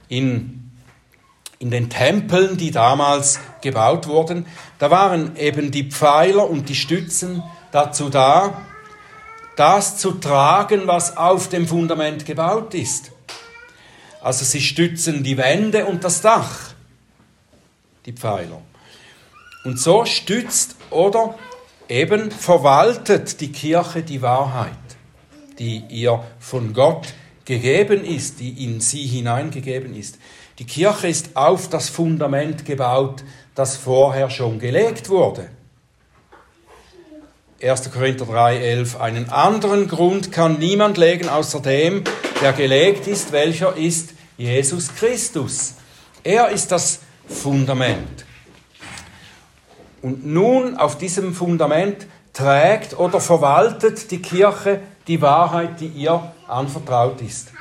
In, 0.10 0.72
in 1.60 1.72
den 1.72 1.90
Tempeln, 1.90 2.58
die 2.58 2.72
damals 2.72 3.40
gebaut 3.62 4.08
wurden, 4.10 4.46
da 4.78 4.92
waren 4.92 5.38
eben 5.38 5.72
die 5.72 5.90
Pfeiler 5.90 6.50
und 6.50 6.68
die 6.68 6.75
Stützen 6.75 7.42
dazu 7.72 8.10
da, 8.10 8.62
das 9.56 9.96
zu 9.98 10.12
tragen, 10.12 10.82
was 10.86 11.16
auf 11.16 11.48
dem 11.48 11.66
Fundament 11.66 12.25
gebaut 12.25 12.74
ist. 12.74 13.15
Also 14.25 14.44
sie 14.44 14.62
stützen 14.62 15.24
die 15.24 15.38
Wände 15.38 15.86
und 15.86 16.03
das 16.03 16.22
Dach, 16.22 16.74
die 18.05 18.13
Pfeiler. 18.13 18.62
Und 19.63 19.79
so 19.79 20.05
stützt 20.05 20.75
oder 20.89 21.36
eben 21.88 22.32
verwaltet 22.32 23.39
die 23.39 23.51
Kirche 23.51 24.03
die 24.03 24.22
Wahrheit 24.22 24.75
die 25.60 25.84
ihr 25.89 26.24
von 26.39 26.74
Gott 26.74 27.13
gegeben 27.46 28.03
ist, 28.03 28.39
die 28.39 28.63
in 28.63 28.79
sie 28.79 29.05
hineingegeben 29.05 29.96
ist. 29.96 30.17
Die 30.60 30.65
Kirche 30.65 31.08
ist 31.08 31.36
auf 31.36 31.70
das 31.70 31.89
Fundament 31.89 32.65
gebaut, 32.65 33.24
das 33.53 33.77
vorher 33.77 34.29
schon 34.29 34.60
gelegt 34.60 35.10
wurde. 35.10 35.50
1. 37.62 37.91
Korinther 37.91 38.25
3,11 38.25 39.00
Einen 39.00 39.29
anderen 39.29 39.88
Grund 39.88 40.32
kann 40.32 40.60
niemand 40.60 40.98
legen 40.98 41.29
außer 41.29 41.62
dem, 41.62 42.03
der 42.41 42.53
gelegt 42.53 43.08
ist, 43.08 43.32
welcher 43.32 43.75
ist 43.75 44.15
Jesus 44.38 44.94
Christus. 44.94 45.75
Er 46.24 46.50
ist 46.50 46.72
das 46.72 47.00
Fundament. 47.27 48.25
Und 50.01 50.25
nun 50.25 50.77
auf 50.77 50.98
diesem 50.98 51.34
Fundament 51.34 52.06
trägt 52.34 53.00
oder 53.00 53.20
verwaltet 53.20 54.12
die 54.12 54.22
Kirche 54.22 54.82
die 55.08 55.22
Wahrheit, 55.22 55.80
die 55.80 55.88
ihr 55.88 56.32
anvertraut 56.48 57.22
ist. 57.22 57.51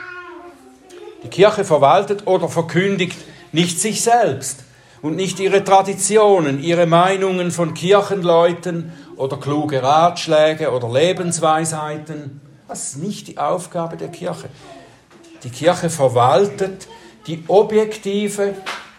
Die 1.23 1.29
Kirche 1.29 1.65
verwaltet 1.65 2.27
oder 2.27 2.49
verkündigt 2.49 3.19
nicht 3.53 3.81
sich 3.81 4.03
selbst 4.03 4.65
und 5.01 5.17
nicht 5.17 5.41
ihre 5.41 5.65
Traditionen, 5.65 6.63
ihre 6.63 6.87
Meinungen 6.87 7.51
von 7.51 7.73
Kirchenleuten 7.73 8.93
oder 9.17 9.37
kluge 9.37 9.83
Ratschläge 9.83 10.71
oder 10.73 10.91
Lebensweisheiten. 10.91 12.41
Das 12.69 12.89
ist 12.89 12.97
nicht 12.99 13.29
die 13.29 13.39
Aufgabe 13.39 13.97
der 13.97 14.09
Kirche. 14.09 14.49
Die 15.45 15.51
Kirche 15.51 15.91
verwaltet 15.91 16.89
die 17.27 17.45
objektive 17.49 18.55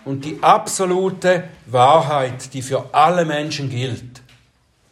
und 0.05 0.23
die 0.23 0.37
absolute 0.41 1.45
Wahrheit, 1.65 2.53
die 2.53 2.61
für 2.61 2.93
alle 2.93 3.25
Menschen 3.25 3.69
gilt. 3.69 4.21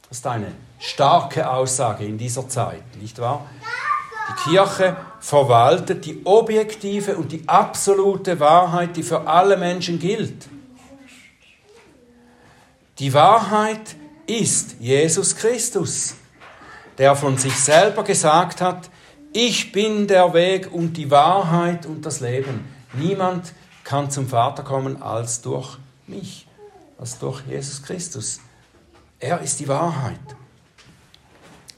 Das 0.10 0.18
ist 0.18 0.28
eine 0.28 0.52
starke 0.80 1.50
Aussage 1.50 2.06
in 2.06 2.18
dieser 2.18 2.50
Zeit, 2.50 2.84
nicht 3.00 3.20
wahr? 3.20 3.46
Die 4.30 4.50
Kirche 4.52 4.96
verwaltet 5.20 6.06
die 6.06 6.26
objektive 6.26 7.16
und 7.18 7.32
die 7.32 7.48
absolute 7.48 8.40
Wahrheit, 8.40 8.96
die 8.96 9.04
für 9.04 9.28
alle 9.28 9.58
Menschen 9.58 10.00
gilt. 10.00 10.48
Die 13.00 13.14
Wahrheit 13.14 13.96
ist 14.26 14.78
Jesus 14.80 15.36
Christus, 15.36 16.16
der 16.98 17.16
von 17.16 17.38
sich 17.38 17.56
selber 17.56 18.04
gesagt 18.04 18.62
hat, 18.62 18.90
ich 19.34 19.72
bin 19.72 20.08
der 20.08 20.34
Weg 20.34 20.72
und 20.72 20.94
die 20.94 21.10
Wahrheit 21.12 21.86
und 21.86 22.06
das 22.06 22.20
Leben. 22.20 22.66
Niemand 22.94 23.54
kann 23.84 24.12
zum 24.12 24.28
Vater 24.28 24.64
kommen 24.64 25.02
als 25.02 25.42
durch 25.42 25.78
mich, 26.08 26.48
als 26.98 27.20
durch 27.20 27.42
Jesus 27.48 27.82
Christus. 27.84 28.40
Er 29.20 29.42
ist 29.42 29.60
die 29.60 29.68
Wahrheit. 29.68 30.20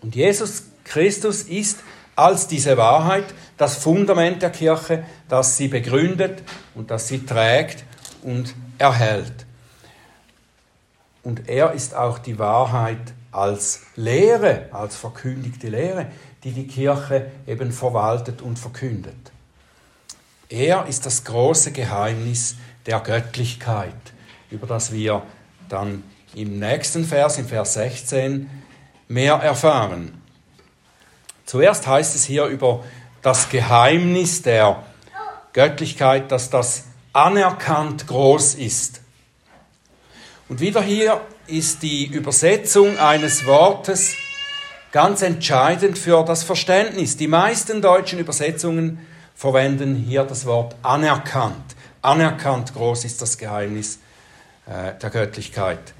Und 0.01 0.15
Jesus 0.15 0.63
Christus 0.83 1.43
ist 1.43 1.79
als 2.15 2.47
diese 2.47 2.77
Wahrheit 2.77 3.33
das 3.57 3.77
Fundament 3.77 4.41
der 4.41 4.51
Kirche, 4.51 5.05
das 5.29 5.57
sie 5.57 5.67
begründet 5.67 6.43
und 6.75 6.91
das 6.91 7.07
sie 7.07 7.25
trägt 7.25 7.85
und 8.21 8.53
erhält. 8.77 9.45
Und 11.23 11.49
er 11.49 11.71
ist 11.71 11.95
auch 11.95 12.19
die 12.19 12.37
Wahrheit 12.37 13.13
als 13.31 13.81
Lehre, 13.95 14.69
als 14.71 14.95
verkündigte 14.95 15.69
Lehre, 15.69 16.07
die 16.45 16.51
die 16.51 16.67
Kirche 16.67 17.31
eben 17.47 17.71
verwaltet 17.71 18.41
und 18.43 18.57
verkündet. 18.59 19.15
Er 20.47 20.85
ist 20.85 21.05
das 21.07 21.23
große 21.23 21.71
Geheimnis 21.71 22.55
der 22.85 22.99
Göttlichkeit, 22.99 23.95
über 24.51 24.67
das 24.67 24.91
wir 24.91 25.23
dann 25.67 26.03
im 26.35 26.59
nächsten 26.59 27.03
Vers, 27.03 27.39
im 27.39 27.47
Vers 27.47 27.73
16, 27.73 28.47
mehr 29.07 29.33
erfahren. 29.33 30.21
Zuerst 31.47 31.87
heißt 31.87 32.15
es 32.15 32.25
hier 32.25 32.45
über 32.45 32.83
das 33.23 33.49
Geheimnis 33.49 34.43
der 34.43 34.83
Göttlichkeit, 35.51 36.31
dass 36.31 36.51
das 36.51 36.83
anerkannt 37.11 38.05
groß 38.05 38.55
ist. 38.55 39.01
Und 40.47 40.59
wieder 40.59 40.83
hier 40.83 41.21
ist 41.47 41.81
die 41.81 42.05
Übersetzung 42.05 42.99
eines 42.99 43.47
Wortes 43.47 44.15
ganz 44.95 45.21
entscheidend 45.23 45.97
für 45.97 46.23
das 46.23 46.45
Verständnis. 46.45 47.17
Die 47.17 47.27
meisten 47.27 47.81
deutschen 47.81 48.17
Übersetzungen 48.17 49.05
verwenden 49.35 49.93
hier 49.93 50.23
das 50.23 50.45
Wort 50.45 50.77
anerkannt. 50.83 51.75
Anerkannt 52.01 52.73
groß 52.73 53.03
ist 53.03 53.21
das 53.21 53.37
Geheimnis 53.37 53.99
äh, 54.65 54.97
der 54.97 55.09
Göttlichkeit. 55.09 55.93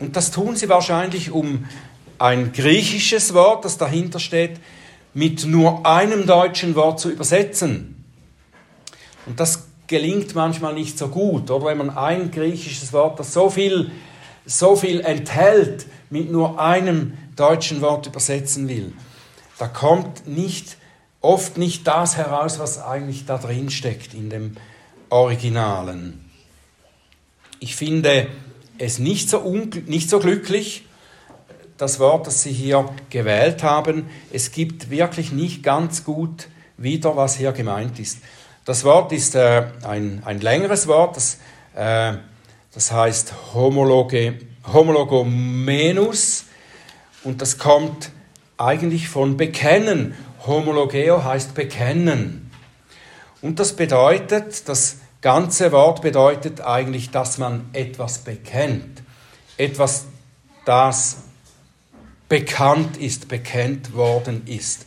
Und 0.00 0.16
das 0.16 0.32
tun 0.32 0.56
sie 0.56 0.68
wahrscheinlich, 0.68 1.30
um 1.30 1.68
ein 2.18 2.52
griechisches 2.52 3.34
Wort, 3.34 3.64
das 3.64 3.78
dahinter 3.78 4.18
steht, 4.18 4.58
mit 5.14 5.46
nur 5.46 5.86
einem 5.86 6.26
deutschen 6.26 6.74
Wort 6.74 6.98
zu 6.98 7.08
übersetzen. 7.08 8.04
Und 9.26 9.38
das 9.38 9.68
gelingt 9.86 10.34
manchmal 10.34 10.74
nicht 10.74 10.98
so 10.98 11.06
gut. 11.06 11.52
Oder 11.52 11.66
wenn 11.66 11.78
man 11.78 11.90
ein 11.90 12.32
griechisches 12.32 12.92
Wort, 12.92 13.20
das 13.20 13.32
so 13.32 13.48
viel, 13.48 13.92
so 14.44 14.74
viel 14.74 15.02
enthält, 15.02 15.86
mit 16.10 16.32
nur 16.32 16.60
einem 16.60 17.16
deutschen 17.36 17.80
Wort 17.80 18.06
übersetzen 18.06 18.68
will, 18.68 18.92
da 19.58 19.68
kommt 19.68 20.26
nicht, 20.26 20.76
oft 21.20 21.56
nicht 21.58 21.86
das 21.86 22.16
heraus, 22.16 22.58
was 22.58 22.82
eigentlich 22.82 23.26
da 23.26 23.38
drin 23.38 23.70
steckt 23.70 24.14
in 24.14 24.30
dem 24.30 24.56
Originalen. 25.08 26.24
Ich 27.60 27.76
finde 27.76 28.28
es 28.78 28.98
nicht 28.98 29.30
so, 29.30 29.40
nicht 29.86 30.10
so 30.10 30.18
glücklich, 30.18 30.84
das 31.78 31.98
Wort, 31.98 32.26
das 32.26 32.42
Sie 32.42 32.52
hier 32.52 32.88
gewählt 33.10 33.62
haben. 33.62 34.08
Es 34.32 34.50
gibt 34.50 34.90
wirklich 34.90 35.32
nicht 35.32 35.62
ganz 35.62 36.04
gut 36.04 36.48
wieder, 36.76 37.16
was 37.16 37.36
hier 37.36 37.52
gemeint 37.52 37.98
ist. 37.98 38.18
Das 38.64 38.84
Wort 38.84 39.12
ist 39.12 39.34
äh, 39.34 39.66
ein, 39.84 40.22
ein 40.24 40.40
längeres 40.40 40.86
Wort, 40.86 41.16
das, 41.16 41.38
äh, 41.74 42.14
das 42.72 42.92
heißt 42.92 43.32
homologe, 43.54 44.38
homologomenus 44.72 46.45
und 47.26 47.42
das 47.42 47.58
kommt 47.58 48.12
eigentlich 48.56 49.08
von 49.08 49.36
bekennen. 49.36 50.14
Homologeo 50.46 51.24
heißt 51.24 51.54
bekennen. 51.54 52.52
Und 53.42 53.58
das 53.58 53.74
bedeutet, 53.74 54.68
das 54.68 54.98
ganze 55.20 55.72
Wort 55.72 56.02
bedeutet 56.02 56.60
eigentlich, 56.60 57.10
dass 57.10 57.38
man 57.38 57.68
etwas 57.72 58.18
bekennt. 58.18 59.02
Etwas, 59.56 60.04
das 60.64 61.16
bekannt 62.28 62.96
ist, 62.96 63.26
bekennt 63.26 63.92
worden 63.94 64.46
ist. 64.46 64.86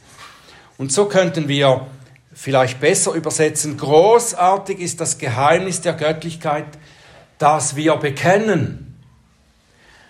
Und 0.77 0.93
so 0.93 1.05
könnten 1.05 1.49
wir 1.49 1.87
vielleicht 2.33 2.79
besser 2.79 3.11
übersetzen, 3.11 3.75
großartig 3.75 4.79
ist 4.79 5.01
das 5.01 5.17
Geheimnis 5.17 5.81
der 5.81 5.93
Göttlichkeit, 5.93 6.67
das 7.37 7.75
wir 7.75 7.97
bekennen. 7.97 8.97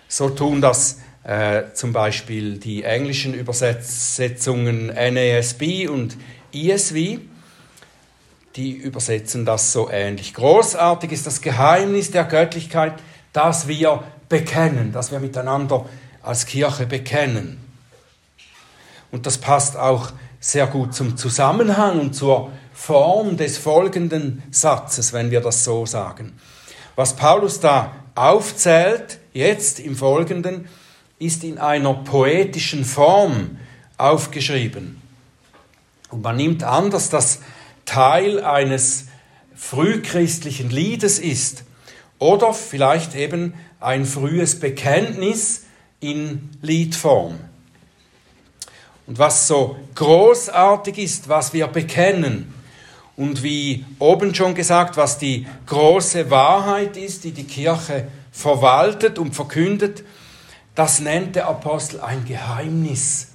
So 0.06 0.30
tun 0.30 0.60
das 0.60 0.99
äh, 1.24 1.64
zum 1.74 1.92
Beispiel 1.92 2.58
die 2.58 2.84
englischen 2.84 3.34
Übersetzungen 3.34 4.86
NASB 4.86 5.88
und 5.88 6.16
ESV. 6.52 7.18
Die 8.56 8.72
übersetzen 8.72 9.44
das 9.44 9.72
so 9.72 9.90
ähnlich. 9.90 10.34
Großartig 10.34 11.12
ist 11.12 11.26
das 11.26 11.40
Geheimnis 11.40 12.10
der 12.10 12.24
Göttlichkeit, 12.24 12.94
das 13.32 13.68
wir 13.68 14.02
bekennen, 14.28 14.92
das 14.92 15.12
wir 15.12 15.20
miteinander 15.20 15.86
als 16.22 16.46
Kirche 16.46 16.86
bekennen. 16.86 17.58
Und 19.12 19.26
das 19.26 19.38
passt 19.38 19.76
auch 19.76 20.12
sehr 20.40 20.66
gut 20.66 20.94
zum 20.94 21.16
Zusammenhang 21.16 22.00
und 22.00 22.14
zur 22.14 22.50
Form 22.72 23.36
des 23.36 23.58
folgenden 23.58 24.42
Satzes, 24.50 25.12
wenn 25.12 25.30
wir 25.30 25.40
das 25.40 25.64
so 25.64 25.84
sagen. 25.84 26.38
Was 26.96 27.14
Paulus 27.14 27.60
da 27.60 27.92
aufzählt, 28.14 29.18
jetzt 29.32 29.80
im 29.80 29.96
Folgenden, 29.96 30.66
ist 31.20 31.44
in 31.44 31.58
einer 31.58 31.94
poetischen 31.94 32.84
Form 32.84 33.58
aufgeschrieben. 33.98 35.00
Und 36.10 36.22
man 36.22 36.36
nimmt 36.36 36.64
an, 36.64 36.90
dass 36.90 37.10
das 37.10 37.40
Teil 37.84 38.42
eines 38.42 39.06
frühchristlichen 39.54 40.70
Liedes 40.70 41.18
ist 41.18 41.64
oder 42.18 42.54
vielleicht 42.54 43.14
eben 43.14 43.54
ein 43.78 44.06
frühes 44.06 44.58
Bekenntnis 44.58 45.64
in 46.00 46.48
Liedform. 46.62 47.38
Und 49.06 49.18
was 49.18 49.46
so 49.46 49.76
großartig 49.96 50.96
ist, 50.96 51.28
was 51.28 51.52
wir 51.52 51.66
bekennen 51.66 52.54
und 53.16 53.42
wie 53.42 53.84
oben 53.98 54.34
schon 54.34 54.54
gesagt, 54.54 54.96
was 54.96 55.18
die 55.18 55.46
große 55.66 56.30
Wahrheit 56.30 56.96
ist, 56.96 57.24
die 57.24 57.32
die 57.32 57.44
Kirche 57.44 58.08
verwaltet 58.32 59.18
und 59.18 59.34
verkündet, 59.34 60.02
das 60.80 60.98
nennt 60.98 61.36
der 61.36 61.46
Apostel 61.46 62.00
ein 62.00 62.24
Geheimnis. 62.24 63.32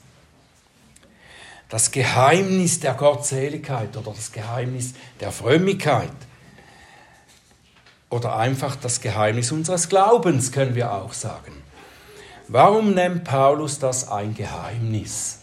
Das 1.69 1.91
Geheimnis 1.91 2.79
der 2.79 2.95
Gottseligkeit 2.95 3.95
oder 3.95 4.13
das 4.15 4.31
Geheimnis 4.31 4.95
der 5.19 5.31
Frömmigkeit. 5.31 6.09
Oder 8.09 8.35
einfach 8.37 8.75
das 8.75 8.99
Geheimnis 8.99 9.51
unseres 9.51 9.89
Glaubens, 9.89 10.51
können 10.51 10.73
wir 10.73 10.91
auch 10.91 11.13
sagen. 11.13 11.51
Warum 12.47 12.95
nennt 12.95 13.25
Paulus 13.25 13.77
das 13.77 14.09
ein 14.09 14.33
Geheimnis? 14.33 15.37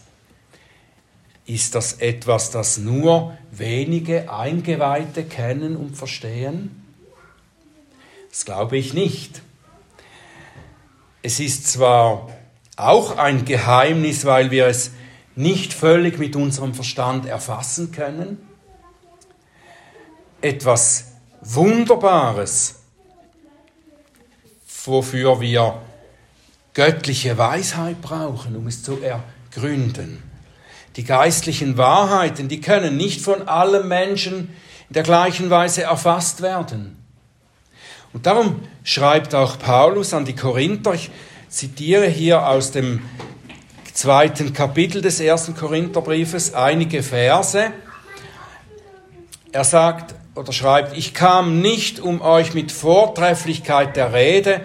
Ist 1.45 1.73
das 1.73 1.93
etwas, 1.93 2.51
das 2.51 2.79
nur 2.79 3.37
wenige 3.49 4.29
Eingeweihte 4.29 5.23
kennen 5.23 5.77
und 5.77 5.95
verstehen? 5.95 6.83
Das 8.29 8.43
glaube 8.43 8.75
ich 8.75 8.93
nicht. 8.93 9.42
Es 11.25 11.39
ist 11.39 11.71
zwar 11.71 12.29
auch 12.75 13.17
ein 13.17 13.45
Geheimnis, 13.45 14.25
weil 14.25 14.51
wir 14.51 14.67
es 14.67 14.91
nicht 15.35 15.73
völlig 15.73 16.19
mit 16.19 16.35
unserem 16.35 16.73
Verstand 16.73 17.25
erfassen 17.25 17.93
können, 17.93 18.37
etwas 20.41 21.13
Wunderbares, 21.39 22.75
wofür 24.83 25.39
wir 25.39 25.81
göttliche 26.73 27.37
Weisheit 27.37 28.01
brauchen, 28.01 28.57
um 28.57 28.67
es 28.67 28.83
zu 28.83 28.99
ergründen. 29.01 30.21
Die 30.97 31.05
geistlichen 31.05 31.77
Wahrheiten, 31.77 32.49
die 32.49 32.59
können 32.59 32.97
nicht 32.97 33.21
von 33.21 33.47
allen 33.47 33.87
Menschen 33.87 34.49
in 34.89 34.93
der 34.93 35.03
gleichen 35.03 35.49
Weise 35.49 35.83
erfasst 35.83 36.41
werden. 36.41 37.02
Und 38.13 38.27
darum 38.27 38.61
schreibt 38.83 39.33
auch 39.33 39.57
Paulus 39.57 40.13
an 40.13 40.23
die 40.23 40.35
Korinther, 40.35 40.93
ich 40.93 41.09
zitiere 41.49 42.07
hier 42.07 42.47
aus 42.47 42.71
dem 42.71 43.01
zweiten 43.93 44.53
Kapitel 44.53 45.01
des 45.01 45.19
ersten 45.19 45.55
Korintherbriefes 45.55 46.53
einige 46.53 47.03
Verse. 47.03 47.71
Er 49.51 49.63
sagt 49.63 50.15
oder 50.35 50.51
schreibt, 50.51 50.97
ich 50.97 51.13
kam 51.13 51.61
nicht, 51.61 51.99
um 51.99 52.21
euch 52.21 52.53
mit 52.53 52.71
Vortrefflichkeit 52.71 53.95
der 53.95 54.13
Rede 54.13 54.61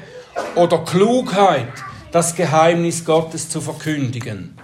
oder 0.55 0.79
Klugheit 0.79 1.69
das 2.11 2.35
Geheimnis 2.35 3.05
Gottes 3.05 3.51
zu 3.51 3.61
verkündigen. 3.61 4.57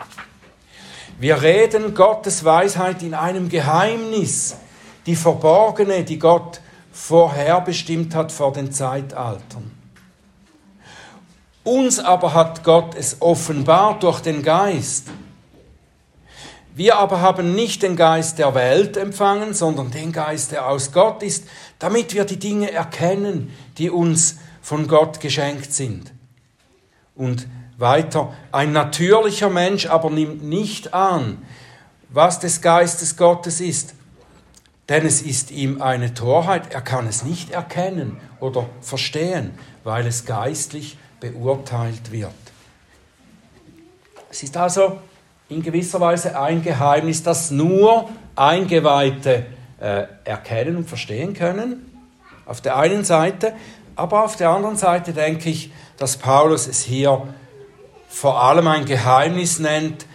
Wir 1.19 1.43
reden 1.43 1.95
Gottes 1.95 2.45
Weisheit 2.45 3.03
in 3.03 3.15
einem 3.15 3.49
Geheimnis, 3.49 4.57
die 5.07 5.17
verborgene, 5.17 6.05
die 6.05 6.19
Gott 6.19 6.61
vorherbestimmt 6.95 8.15
hat 8.15 8.31
vor 8.31 8.53
den 8.53 8.73
Zeitaltern. 8.73 9.73
Uns 11.65 11.99
aber 11.99 12.35
hat 12.35 12.63
Gott 12.63 12.95
es 12.95 13.21
offenbart 13.21 14.03
durch 14.03 14.21
den 14.21 14.43
Geist. 14.43 15.09
Wir 16.75 16.97
aber 16.97 17.21
haben 17.21 17.55
nicht 17.55 17.83
den 17.83 17.97
Geist 17.97 18.39
der 18.39 18.55
Welt 18.55 18.97
empfangen, 18.97 19.55
sondern 19.55 19.91
den 19.91 20.13
Geist, 20.13 20.53
der 20.53 20.69
aus 20.69 20.93
Gott 20.93 21.23
ist, 21.23 21.45
damit 21.79 22.15
wir 22.15 22.25
die 22.25 22.39
Dinge 22.39 22.71
erkennen, 22.71 23.53
die 23.79 23.91
uns 23.91 24.37
von 24.63 24.87
Gott 24.87 25.21
geschenkt 25.21 25.73
sind. 25.73 26.13
Und 27.15 27.49
weiter, 27.77 28.33
ein 28.53 28.73
natürlicher 28.73 29.51
Mensch 29.51 29.87
aber 29.87 30.11
nimmt 30.11 30.45
nicht 30.45 30.95
an, 30.95 31.43
was 32.09 32.39
des 32.39 32.61
Geistes 32.61 33.17
Gottes 33.17 33.61
ist, 33.61 33.95
denn 34.89 35.07
es 35.07 35.23
ist 35.23 35.51
ihm 35.51 35.81
eine 35.81 36.15
Torheit, 36.15 36.75
er 36.75 36.83
kann 36.83 37.07
es 37.07 37.25
nicht 37.25 37.51
erkennen 37.51 38.19
oder 38.41 38.67
verstehen, 38.81 39.53
weil 39.83 40.07
es 40.07 40.27
geistlich 40.27 40.99
beurteilt 41.21 42.13
wird. 42.13 42.33
Es 44.31 44.43
ist 44.43 44.57
also 44.57 44.99
in 45.49 45.63
gewisser 45.63 46.01
Weise 46.01 46.39
ein 46.39 46.63
Geheimnis, 46.63 47.23
das 47.23 47.51
nur 47.51 48.09
Eingeweihte 48.37 49.47
äh, 49.81 50.05
erkennen 50.25 50.77
und 50.77 50.89
verstehen 50.89 51.35
können, 51.35 51.91
auf 52.47 52.61
der 52.61 52.77
einen 52.77 53.05
Seite, 53.05 53.55
aber 53.97 54.25
auf 54.25 54.37
der 54.37 54.51
anderen 54.51 54.77
Seite 54.77 55.13
denke 55.13 55.49
ich, 55.49 55.73
dass 55.97 56.17
Paulus 56.17 56.67
es 56.67 56.83
hier 56.83 57.27
vor 58.09 58.43
allem 58.43 58.67
ein 58.67 58.85
Geheimnis 58.85 59.59
nennt, 59.59 60.07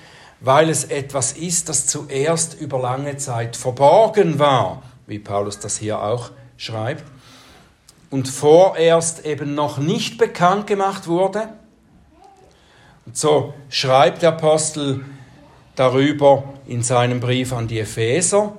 weil 0.41 0.69
es 0.69 0.85
etwas 0.85 1.33
ist, 1.33 1.69
das 1.69 1.87
zuerst 1.87 2.59
über 2.59 2.79
lange 2.79 3.17
Zeit 3.17 3.55
verborgen 3.55 4.39
war, 4.39 4.83
wie 5.07 5.19
Paulus 5.19 5.59
das 5.59 5.77
hier 5.77 6.01
auch 6.01 6.31
schreibt. 6.57 7.03
und 8.09 8.27
vorerst 8.27 9.25
eben 9.25 9.53
noch 9.53 9.77
nicht 9.77 10.17
bekannt 10.17 10.65
gemacht 10.65 11.07
wurde. 11.07 11.49
Und 13.05 13.17
so 13.17 13.53
schreibt 13.69 14.23
der 14.23 14.29
Apostel 14.29 15.05
darüber 15.75 16.43
in 16.67 16.81
seinem 16.83 17.19
Brief 17.19 17.53
an 17.53 17.67
die 17.67 17.79
Epheser, 17.79 18.57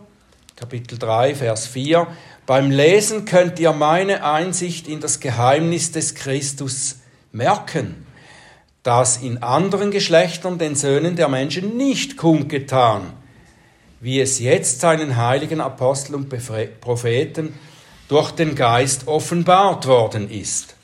Kapitel 0.57 0.99
3, 0.99 1.35
Vers 1.35 1.66
4. 1.66 2.07
Beim 2.47 2.71
Lesen 2.71 3.25
könnt 3.25 3.59
ihr 3.59 3.73
meine 3.73 4.25
Einsicht 4.25 4.88
in 4.88 5.01
das 5.01 5.21
Geheimnis 5.21 5.93
des 5.93 6.14
Christus 6.14 7.01
merken, 7.33 8.07
das 8.83 9.19
in 9.19 9.43
anderen 9.43 9.90
Geschlechtern 9.90 10.59
den 10.59 10.75
Söhnen 10.75 11.16
der 11.16 11.29
Menschen 11.29 11.77
nicht 11.77 12.16
kundgetan, 12.16 13.12
wie 14.01 14.21
es 14.21 14.38
jetzt 14.38 14.81
seinen 14.81 15.16
heiligen 15.16 15.61
Aposteln 15.61 16.14
und 16.14 16.81
Propheten 16.81 17.55
durch 18.09 18.31
den 18.33 18.55
Geist 18.55 19.07
offenbart 19.07 19.87
worden 19.87 20.31
ist. 20.31 20.75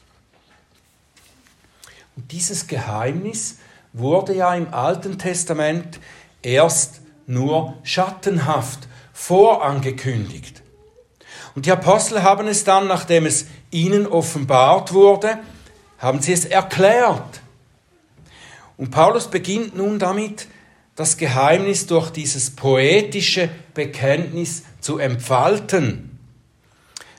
Und 2.16 2.30
dieses 2.32 2.66
Geheimnis 2.66 3.59
wurde 3.92 4.35
ja 4.35 4.54
im 4.54 4.72
Alten 4.72 5.18
Testament 5.18 5.98
erst 6.42 7.00
nur 7.26 7.74
schattenhaft 7.82 8.88
vorangekündigt. 9.12 10.62
Und 11.54 11.64
die 11.64 11.72
Apostel 11.72 12.22
haben 12.22 12.46
es 12.48 12.64
dann, 12.64 12.87
nachdem 12.87 13.24
es 13.24 13.46
ihnen 13.70 14.06
offenbart 14.06 14.92
wurde, 14.92 15.38
haben 15.98 16.20
sie 16.20 16.35
es 16.35 16.44
erklärt. 16.44 17.40
Und 18.76 18.90
Paulus 18.90 19.28
beginnt 19.28 19.76
nun 19.76 19.98
damit, 19.98 20.48
das 20.96 21.16
Geheimnis 21.18 21.86
durch 21.86 22.10
dieses 22.10 22.50
poetische 22.50 23.50
Bekenntnis 23.74 24.62
zu 24.80 24.98
entfalten. 24.98 26.18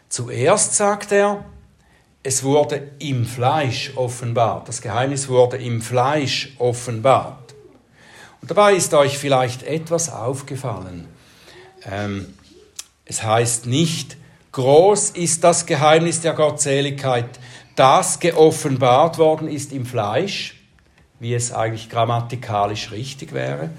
Zuerst 0.09 0.75
sagt 0.75 1.11
er, 1.11 1.45
es 2.23 2.43
wurde 2.43 2.91
im 2.99 3.25
Fleisch 3.25 3.91
offenbart. 3.95 4.67
Das 4.67 4.81
Geheimnis 4.81 5.29
wurde 5.29 5.57
im 5.57 5.81
Fleisch 5.81 6.55
offenbart. 6.57 7.53
Und 8.41 8.51
dabei 8.51 8.75
ist 8.75 8.93
euch 8.93 9.17
vielleicht 9.17 9.63
etwas 9.63 10.11
aufgefallen. 10.11 11.07
Ähm, 11.85 12.33
es 13.05 13.23
heißt 13.23 13.67
nicht, 13.67 14.17
groß 14.51 15.11
ist 15.11 15.43
das 15.43 15.65
Geheimnis 15.65 16.21
der 16.21 16.33
Gottseligkeit, 16.33 17.29
das 17.75 18.19
geoffenbart 18.19 19.19
worden 19.19 19.47
ist 19.47 19.71
im 19.71 19.85
Fleisch, 19.85 20.56
wie 21.19 21.33
es 21.33 21.51
eigentlich 21.51 21.89
grammatikalisch 21.89 22.91
richtig 22.91 23.33
wäre. 23.33 23.69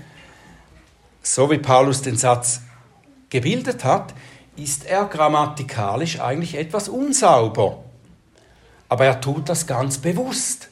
So 1.22 1.50
wie 1.50 1.58
Paulus 1.58 2.02
den 2.02 2.16
Satz 2.16 2.62
gebildet 3.30 3.84
hat, 3.84 4.14
ist 4.56 4.86
er 4.86 5.04
grammatikalisch 5.04 6.20
eigentlich 6.20 6.56
etwas 6.56 6.88
unsauber. 6.88 7.84
Aber 8.88 9.04
er 9.04 9.20
tut 9.20 9.48
das 9.48 9.66
ganz 9.66 9.98
bewusst. 9.98 10.68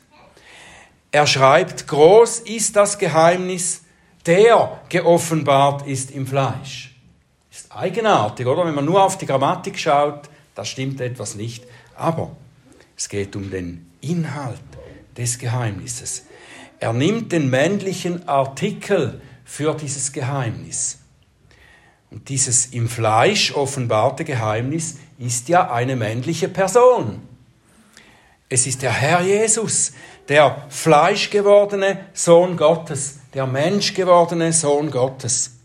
Er 1.12 1.26
schreibt, 1.26 1.86
groß 1.86 2.40
ist 2.40 2.76
das 2.76 2.98
Geheimnis, 2.98 3.82
der 4.26 4.80
geoffenbart 4.88 5.86
ist 5.86 6.10
im 6.10 6.26
Fleisch. 6.26 6.96
Ist 7.50 7.70
eigenartig, 7.70 8.46
oder? 8.46 8.66
Wenn 8.66 8.74
man 8.74 8.84
nur 8.84 9.02
auf 9.02 9.16
die 9.18 9.26
Grammatik 9.26 9.78
schaut, 9.78 10.28
da 10.54 10.64
stimmt 10.64 11.00
etwas 11.00 11.36
nicht. 11.36 11.64
Aber 11.94 12.32
es 12.96 13.08
geht 13.08 13.36
um 13.36 13.50
den 13.50 13.90
Inhalt 14.00 14.60
des 15.16 15.38
Geheimnisses. 15.38 16.26
Er 16.78 16.92
nimmt 16.92 17.32
den 17.32 17.48
männlichen 17.50 18.28
Artikel 18.28 19.20
für 19.44 19.74
dieses 19.74 20.12
Geheimnis. 20.12 20.98
Und 22.10 22.28
dieses 22.28 22.66
im 22.66 22.88
Fleisch 22.88 23.52
offenbarte 23.52 24.24
Geheimnis 24.24 24.96
ist 25.18 25.48
ja 25.48 25.70
eine 25.70 25.96
männliche 25.96 26.48
Person. 26.48 27.22
Es 28.48 28.66
ist 28.66 28.82
der 28.82 28.92
Herr 28.92 29.22
Jesus, 29.22 29.92
der 30.28 30.66
fleischgewordene 30.68 32.06
Sohn 32.12 32.56
Gottes, 32.56 33.18
der 33.34 33.46
menschgewordene 33.46 34.52
Sohn 34.52 34.90
Gottes. 34.90 35.56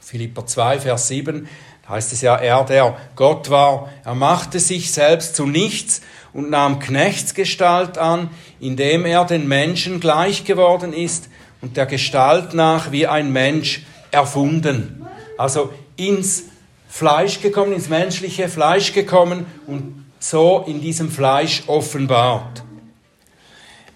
Philipper 0.00 0.44
2, 0.44 0.80
Vers 0.80 1.08
7 1.08 1.48
heißt 1.88 2.12
es 2.12 2.20
ja, 2.20 2.36
er, 2.36 2.64
der 2.64 2.96
Gott 3.16 3.50
war, 3.50 3.90
er 4.04 4.14
machte 4.14 4.60
sich 4.60 4.92
selbst 4.92 5.36
zu 5.36 5.46
nichts 5.46 6.00
und 6.32 6.50
nahm 6.50 6.78
Knechtsgestalt 6.78 7.98
an, 7.98 8.30
indem 8.60 9.04
er 9.04 9.24
den 9.24 9.48
Menschen 9.48 10.00
gleich 10.00 10.44
geworden 10.44 10.92
ist 10.92 11.28
und 11.60 11.76
der 11.76 11.86
Gestalt 11.86 12.54
nach 12.54 12.92
wie 12.92 13.06
ein 13.06 13.32
Mensch 13.32 13.82
erfunden 14.10 15.02
also 15.42 15.72
ins 15.96 16.44
Fleisch 16.88 17.40
gekommen, 17.40 17.72
ins 17.72 17.88
menschliche 17.88 18.48
Fleisch 18.48 18.92
gekommen 18.92 19.46
und 19.66 20.04
so 20.20 20.64
in 20.66 20.80
diesem 20.80 21.10
Fleisch 21.10 21.64
offenbart. 21.66 22.62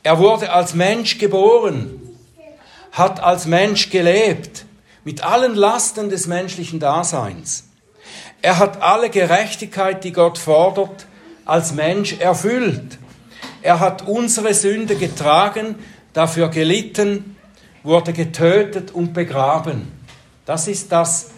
Er 0.03 0.19
wurde 0.19 0.53
als 0.53 0.75
Mensch 0.75 1.19
geboren, 1.19 2.01
hat 2.93 3.21
als 3.21 3.47
Mensch 3.47 3.91
gelebt, 3.91 4.65
mit 5.05 5.23
allen 5.23 5.55
Lasten 5.55 6.09
des 6.11 6.27
menschlichen 6.27 6.81
Daseins. 6.81 7.65
Er 8.43 8.59
hat 8.59 8.83
alle 8.83 9.11
Gerechtigkeit, 9.11 10.03
die 10.03 10.13
Gott 10.13 10.39
fordert, 10.39 11.07
als 11.47 11.73
Mensch 11.73 12.19
erfüllt. 12.19 12.99
Er 13.63 13.81
hat 13.81 14.07
unsere 14.07 14.53
Sünde 14.53 14.97
getragen, 14.97 15.77
dafür 16.13 16.49
gelitten, 16.49 17.37
wurde 17.83 18.13
getötet 18.13 18.91
und 18.91 19.15
begraben. 19.15 19.91
Das 20.45 20.69
ist 20.69 20.93
das 20.93 21.31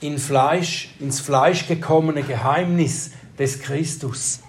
in 0.00 0.18
Fleisch, 0.18 0.94
ins 0.98 1.20
Fleisch 1.20 1.66
gekommene 1.66 2.22
Geheimnis 2.22 3.10
des 3.38 3.60
Christus. 3.60 4.40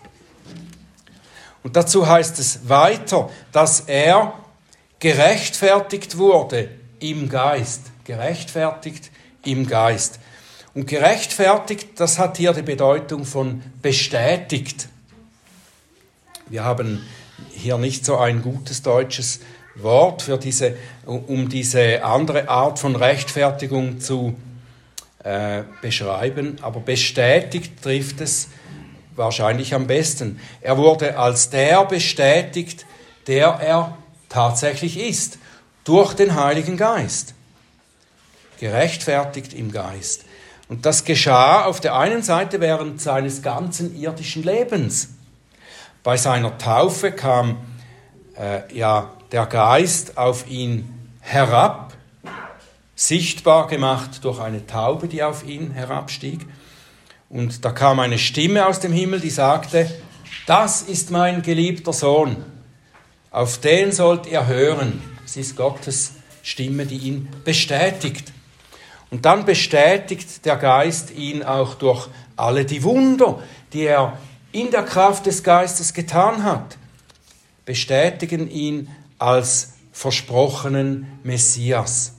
Und 1.63 1.75
dazu 1.75 2.08
heißt 2.08 2.39
es 2.39 2.67
weiter, 2.67 3.29
dass 3.51 3.82
er 3.82 4.34
gerechtfertigt 4.99 6.17
wurde 6.17 6.69
im 6.99 7.29
Geist. 7.29 7.82
Gerechtfertigt 8.03 9.12
im 9.45 9.65
Geist. 9.67 10.19
Und 10.73 10.88
gerechtfertigt, 10.88 11.99
das 11.99 12.17
hat 12.17 12.38
hier 12.38 12.53
die 12.53 12.63
Bedeutung 12.63 13.25
von 13.25 13.62
bestätigt. 13.81 14.88
Wir 16.47 16.63
haben 16.63 17.05
hier 17.51 17.77
nicht 17.77 18.05
so 18.05 18.17
ein 18.17 18.41
gutes 18.41 18.81
deutsches 18.81 19.39
Wort 19.75 20.23
für 20.23 20.38
diese, 20.38 20.75
um 21.05 21.49
diese 21.49 22.03
andere 22.03 22.49
Art 22.49 22.79
von 22.79 22.95
Rechtfertigung 22.95 23.99
zu 23.99 24.36
äh, 25.23 25.63
beschreiben, 25.81 26.57
aber 26.62 26.79
bestätigt 26.79 27.81
trifft 27.81 28.21
es 28.21 28.49
wahrscheinlich 29.15 29.73
am 29.73 29.88
besten. 29.88 30.39
Er 30.62 30.77
wurde 30.77 31.17
als 31.17 31.49
der 31.49 31.86
bestätigt, 31.86 32.86
der 33.27 33.47
er 33.62 33.97
tatsächlich 34.27 34.97
ist, 34.97 35.38
durch 35.83 36.13
den 36.13 36.36
Heiligen 36.36 36.77
Geist. 36.77 37.36
Gerechtfertigt 38.59 39.53
im 39.53 39.71
Geist. 39.71 40.25
Und 40.69 40.86
das 40.86 41.04
geschah 41.04 41.65
auf 41.65 41.80
der 41.80 41.95
einen 41.95 42.23
Seite 42.23 42.60
während 42.62 43.02
seines 43.02 43.41
ganzen 43.41 43.95
irdischen 43.99 44.43
Lebens. 44.43 45.10
Bei 46.04 46.17
seiner 46.17 46.58
Taufe 46.58 47.12
kam 47.12 47.58
äh, 48.38 48.62
ja 48.76 49.12
der 49.32 49.45
Geist 49.45 50.17
auf 50.17 50.47
ihn 50.49 51.12
herab, 51.19 51.93
sichtbar 52.95 53.67
gemacht 53.67 54.23
durch 54.23 54.39
eine 54.39 54.65
Taube, 54.65 55.08
die 55.08 55.23
auf 55.23 55.45
ihn 55.45 55.71
herabstieg. 55.71 56.45
Und 57.30 57.65
da 57.65 57.71
kam 57.71 57.99
eine 57.99 58.19
Stimme 58.19 58.67
aus 58.67 58.80
dem 58.80 58.93
Himmel, 58.93 59.19
die 59.19 59.30
sagte, 59.30 59.89
das 60.45 60.82
ist 60.84 61.10
mein 61.10 61.41
geliebter 61.41 61.93
Sohn, 61.93 62.38
auf 63.32 63.60
den 63.60 63.91
sollt 63.91 64.28
ihr 64.28 64.45
hören. 64.45 65.02
Es 65.26 65.38
ist 65.38 65.56
Gottes 65.56 66.13
Stimme, 66.43 66.86
die 66.86 66.97
ihn 66.97 67.30
bestätigt. 67.43 68.32
Und 69.13 69.26
dann 69.26 69.45
bestätigt 69.45 70.43
der 70.43 70.56
Geist 70.56 71.12
ihn 71.12 71.43
auch 71.43 71.76
durch 71.76 72.08
alle 72.36 72.65
die 72.65 72.82
Wunder, 72.82 73.38
die 73.71 73.84
er 73.84 74.17
in 74.52 74.71
der 74.71 74.82
Kraft 74.82 75.28
des 75.28 75.43
Geistes 75.43 75.93
getan 75.93 76.43
hat, 76.43 76.78
bestätigen 77.63 78.49
ihn 78.49 78.89
als 79.19 79.73
versprochenen 79.91 81.19
Messias. 81.21 82.13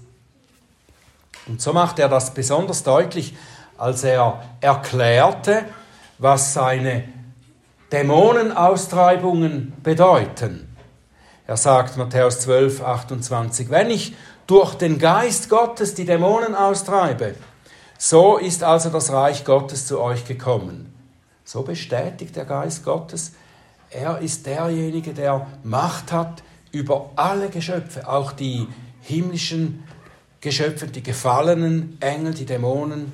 Und 1.46 1.60
so 1.60 1.72
macht 1.72 1.98
er 1.98 2.08
das 2.08 2.32
besonders 2.32 2.84
deutlich, 2.84 3.34
als 3.76 4.04
er 4.04 4.44
erklärte, 4.60 5.64
was 6.18 6.54
seine 6.54 7.08
Dämonenaustreibungen 7.90 9.72
bedeuten. 9.82 10.68
Er 11.48 11.56
sagt 11.56 11.96
Matthäus 11.96 12.38
12, 12.38 12.82
28, 12.82 13.68
wenn 13.68 13.90
ich 13.90 14.14
durch 14.46 14.74
den 14.74 14.98
Geist 14.98 15.48
Gottes 15.48 15.94
die 15.94 16.04
Dämonen 16.04 16.54
austreibe, 16.54 17.34
so 17.98 18.36
ist 18.36 18.62
also 18.62 18.90
das 18.90 19.10
Reich 19.10 19.44
Gottes 19.44 19.86
zu 19.86 20.00
euch 20.00 20.24
gekommen. 20.26 20.94
So 21.44 21.62
bestätigt 21.62 22.36
der 22.36 22.44
Geist 22.44 22.84
Gottes, 22.84 23.32
er 23.90 24.18
ist 24.18 24.46
derjenige, 24.46 25.14
der 25.14 25.46
Macht 25.62 26.10
hat 26.12 26.42
über 26.72 27.10
alle 27.16 27.48
Geschöpfe, 27.48 28.08
auch 28.08 28.32
die 28.32 28.66
himmlischen 29.02 29.84
Geschöpfe, 30.40 30.88
die 30.88 31.02
gefallenen 31.02 31.96
Engel, 32.00 32.34
die 32.34 32.44
Dämonen. 32.44 33.12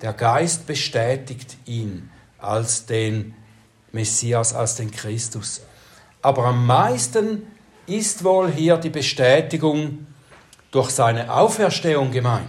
Der 0.00 0.12
Geist 0.12 0.66
bestätigt 0.66 1.56
ihn 1.66 2.10
als 2.38 2.86
den 2.86 3.34
Messias, 3.92 4.54
als 4.54 4.76
den 4.76 4.90
Christus. 4.90 5.62
Aber 6.22 6.46
am 6.46 6.66
meisten 6.66 7.42
ist 7.86 8.24
wohl 8.24 8.50
hier 8.50 8.76
die 8.76 8.90
Bestätigung 8.90 10.06
durch 10.70 10.90
seine 10.90 11.32
Auferstehung 11.32 12.10
gemeint. 12.10 12.46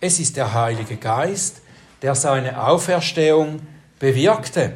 Es 0.00 0.18
ist 0.18 0.36
der 0.36 0.52
Heilige 0.52 0.96
Geist, 0.96 1.62
der 2.02 2.14
seine 2.14 2.66
Auferstehung 2.66 3.60
bewirkte, 3.98 4.74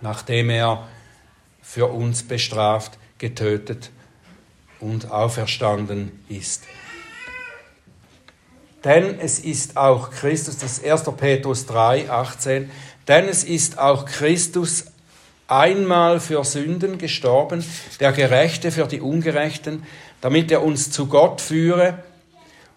nachdem 0.00 0.50
er 0.50 0.86
für 1.62 1.86
uns 1.86 2.22
bestraft, 2.22 2.98
getötet 3.18 3.90
und 4.80 5.10
auferstanden 5.10 6.24
ist. 6.28 6.64
Denn 8.84 9.18
es 9.18 9.38
ist 9.38 9.78
auch 9.78 10.10
Christus, 10.10 10.58
das 10.58 10.78
ist 10.78 10.84
1. 10.84 11.04
Petrus 11.16 11.64
3, 11.64 12.10
18, 12.10 12.70
denn 13.08 13.28
es 13.28 13.44
ist 13.44 13.78
auch 13.78 14.04
Christus 14.04 14.84
einmal 15.48 16.20
für 16.20 16.44
Sünden 16.44 16.98
gestorben, 16.98 17.64
der 18.00 18.12
Gerechte 18.12 18.70
für 18.70 18.86
die 18.86 19.00
Ungerechten, 19.00 19.82
damit 20.20 20.50
er 20.50 20.62
uns 20.62 20.90
zu 20.90 21.06
Gott 21.06 21.40
führe. 21.40 21.98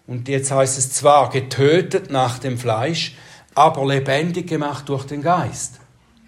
Und 0.06 0.28
jetzt 0.28 0.50
heißt 0.50 0.78
es 0.78 0.92
zwar 0.92 1.30
getötet 1.30 2.10
nach 2.10 2.38
dem 2.38 2.58
Fleisch, 2.58 3.16
aber 3.54 3.86
lebendig 3.86 4.48
gemacht 4.48 4.88
durch 4.88 5.04
den 5.04 5.22
Geist. 5.22 5.80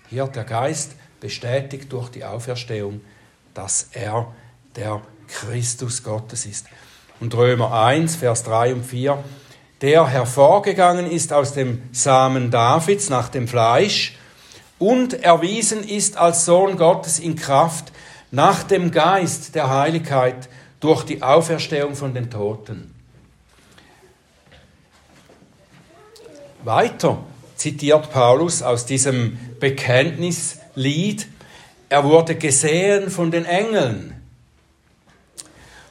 Hier 0.08 0.26
der 0.26 0.44
Geist 0.44 0.92
bestätigt 1.20 1.92
durch 1.92 2.08
die 2.08 2.24
Auferstehung, 2.24 3.00
dass 3.54 3.88
er 3.92 4.32
der 4.76 5.00
Christus 5.28 6.02
Gottes 6.02 6.46
ist. 6.46 6.66
Und 7.20 7.34
Römer 7.34 7.84
1, 7.84 8.16
Vers 8.16 8.42
3 8.44 8.74
und 8.74 8.84
4, 8.84 9.22
der 9.82 10.06
hervorgegangen 10.08 11.10
ist 11.10 11.32
aus 11.32 11.52
dem 11.52 11.82
Samen 11.92 12.50
Davids 12.50 13.08
nach 13.08 13.28
dem 13.28 13.46
Fleisch 13.46 14.16
und 14.80 15.22
erwiesen 15.22 15.86
ist 15.86 16.16
als 16.16 16.46
Sohn 16.46 16.76
Gottes 16.76 17.20
in 17.20 17.36
Kraft 17.36 17.92
nach 18.32 18.64
dem 18.64 18.90
Geist 18.90 19.54
der 19.54 19.70
Heiligkeit 19.70 20.48
durch 20.80 21.04
die 21.04 21.22
Auferstehung 21.22 21.94
von 21.94 22.14
den 22.14 22.30
Toten. 22.30 22.94
Weiter 26.64 27.18
zitiert 27.56 28.10
Paulus 28.10 28.62
aus 28.62 28.86
diesem 28.86 29.38
Bekenntnislied, 29.60 31.28
er 31.90 32.04
wurde 32.04 32.36
gesehen 32.36 33.10
von 33.10 33.30
den 33.30 33.44
Engeln. 33.44 34.14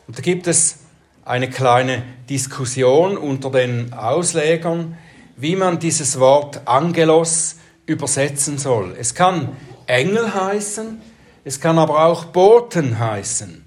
Und 0.08 0.18
da 0.18 0.22
gibt 0.22 0.48
es 0.48 0.80
eine 1.26 1.50
kleine 1.50 2.02
Diskussion 2.28 3.18
unter 3.18 3.52
den 3.52 3.94
Auslegern, 3.94 4.98
wie 5.36 5.56
man 5.56 5.78
dieses 5.78 6.20
Wort 6.20 6.62
Angelos 6.66 7.58
übersetzen 7.90 8.58
soll. 8.58 8.96
Es 8.98 9.16
kann 9.16 9.58
Engel 9.88 10.34
heißen, 10.34 11.02
es 11.44 11.60
kann 11.60 11.80
aber 11.80 12.06
auch 12.06 12.26
Boten 12.26 13.00
heißen. 13.00 13.66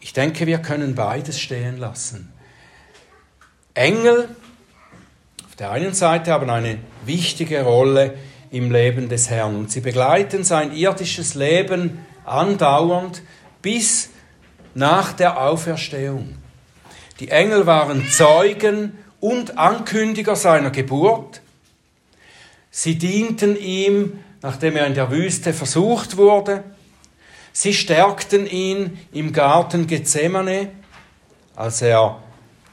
Ich 0.00 0.12
denke, 0.12 0.46
wir 0.46 0.58
können 0.58 0.94
beides 0.94 1.38
stehen 1.38 1.78
lassen. 1.78 2.32
Engel 3.74 4.28
auf 5.46 5.56
der 5.56 5.70
einen 5.70 5.94
Seite 5.94 6.32
haben 6.32 6.50
eine 6.50 6.78
wichtige 7.04 7.62
Rolle 7.62 8.14
im 8.50 8.70
Leben 8.72 9.08
des 9.08 9.30
Herrn 9.30 9.56
und 9.56 9.70
sie 9.70 9.80
begleiten 9.80 10.44
sein 10.44 10.72
irdisches 10.72 11.34
Leben 11.34 12.04
andauernd 12.24 13.22
bis 13.62 14.10
nach 14.74 15.12
der 15.12 15.40
Auferstehung. 15.40 16.36
Die 17.20 17.30
Engel 17.30 17.66
waren 17.66 18.08
Zeugen 18.08 18.98
und 19.20 19.56
Ankündiger 19.56 20.36
seiner 20.36 20.70
Geburt. 20.70 21.40
Sie 22.76 22.98
dienten 22.98 23.56
ihm, 23.56 24.18
nachdem 24.42 24.74
er 24.74 24.88
in 24.88 24.94
der 24.94 25.12
Wüste 25.12 25.52
versucht 25.52 26.16
wurde. 26.16 26.64
Sie 27.52 27.72
stärkten 27.72 28.48
ihn 28.48 28.98
im 29.12 29.32
Garten 29.32 29.86
Gethsemane, 29.86 30.70
als 31.54 31.82
er 31.82 32.18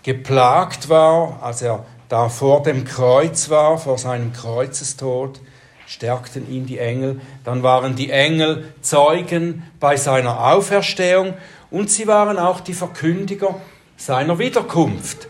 geplagt 0.02 0.90
war, 0.90 1.44
als 1.44 1.62
er 1.62 1.86
da 2.10 2.30
vor 2.30 2.64
dem 2.64 2.84
Kreuz 2.84 3.52
war, 3.52 3.78
vor 3.78 4.00
seinem 4.00 4.34
Kreuzestod, 4.34 5.40
stärkten 5.86 6.52
ihn 6.52 6.66
die 6.66 6.80
Engel. 6.80 7.22
Dann 7.44 7.62
waren 7.62 7.96
die 7.96 8.10
Engel 8.10 8.74
Zeugen 8.82 9.70
bei 9.80 9.98
seiner 9.98 10.48
Auferstehung 10.52 11.36
und 11.70 11.92
sie 11.92 12.08
waren 12.08 12.40
auch 12.40 12.62
die 12.62 12.74
Verkündiger 12.74 13.62
seiner 13.98 14.40
Wiederkunft. 14.40 15.28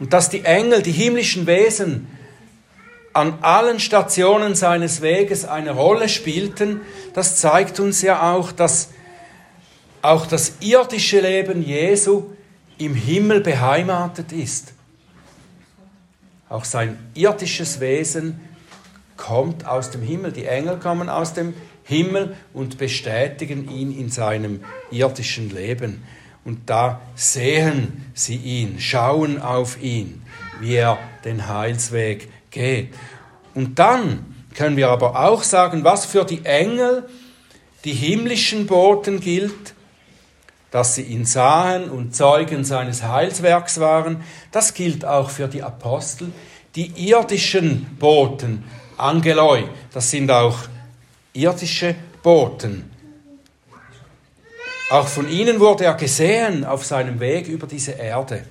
Und 0.00 0.12
dass 0.12 0.28
die 0.28 0.44
Engel, 0.44 0.82
die 0.82 0.90
himmlischen 0.90 1.46
Wesen, 1.46 2.08
an 3.12 3.38
allen 3.42 3.78
Stationen 3.78 4.54
seines 4.54 5.02
Weges 5.02 5.44
eine 5.44 5.72
Rolle 5.72 6.08
spielten, 6.08 6.80
das 7.14 7.36
zeigt 7.36 7.78
uns 7.80 8.02
ja 8.02 8.32
auch, 8.32 8.52
dass 8.52 8.90
auch 10.00 10.26
das 10.26 10.54
irdische 10.60 11.20
Leben 11.20 11.62
Jesu 11.62 12.30
im 12.78 12.94
Himmel 12.94 13.40
beheimatet 13.40 14.32
ist. 14.32 14.72
Auch 16.48 16.64
sein 16.64 16.98
irdisches 17.14 17.80
Wesen 17.80 18.40
kommt 19.16 19.66
aus 19.66 19.90
dem 19.90 20.02
Himmel. 20.02 20.32
Die 20.32 20.46
Engel 20.46 20.78
kommen 20.78 21.08
aus 21.08 21.32
dem 21.32 21.54
Himmel 21.84 22.36
und 22.52 22.78
bestätigen 22.78 23.70
ihn 23.70 23.96
in 23.96 24.10
seinem 24.10 24.64
irdischen 24.90 25.50
Leben. 25.50 26.02
Und 26.44 26.68
da 26.68 27.00
sehen 27.14 28.04
sie 28.14 28.36
ihn, 28.36 28.80
schauen 28.80 29.40
auf 29.40 29.80
ihn, 29.80 30.22
wie 30.60 30.74
er 30.74 30.98
den 31.24 31.48
Heilsweg 31.48 32.28
geht. 32.52 32.94
Und 33.54 33.78
dann 33.78 34.46
können 34.54 34.76
wir 34.76 34.88
aber 34.90 35.18
auch 35.24 35.42
sagen, 35.42 35.82
was 35.84 36.06
für 36.06 36.24
die 36.24 36.44
Engel, 36.44 37.08
die 37.84 37.92
himmlischen 37.92 38.66
Boten 38.66 39.20
gilt, 39.20 39.74
dass 40.70 40.94
sie 40.94 41.02
ihn 41.02 41.24
sahen 41.24 41.90
und 41.90 42.14
Zeugen 42.14 42.64
seines 42.64 43.02
Heilswerks 43.02 43.80
waren, 43.80 44.22
das 44.52 44.72
gilt 44.72 45.04
auch 45.04 45.30
für 45.30 45.48
die 45.48 45.62
Apostel, 45.62 46.32
die 46.76 47.08
irdischen 47.08 47.96
Boten, 47.98 48.64
Angeloi, 48.96 49.64
das 49.92 50.10
sind 50.10 50.30
auch 50.30 50.58
irdische 51.34 51.94
Boten. 52.22 52.90
Auch 54.90 55.08
von 55.08 55.28
ihnen 55.28 55.58
wurde 55.60 55.84
er 55.84 55.94
gesehen 55.94 56.64
auf 56.64 56.84
seinem 56.84 57.18
Weg 57.20 57.48
über 57.48 57.66
diese 57.66 57.92
Erde. 57.92 58.44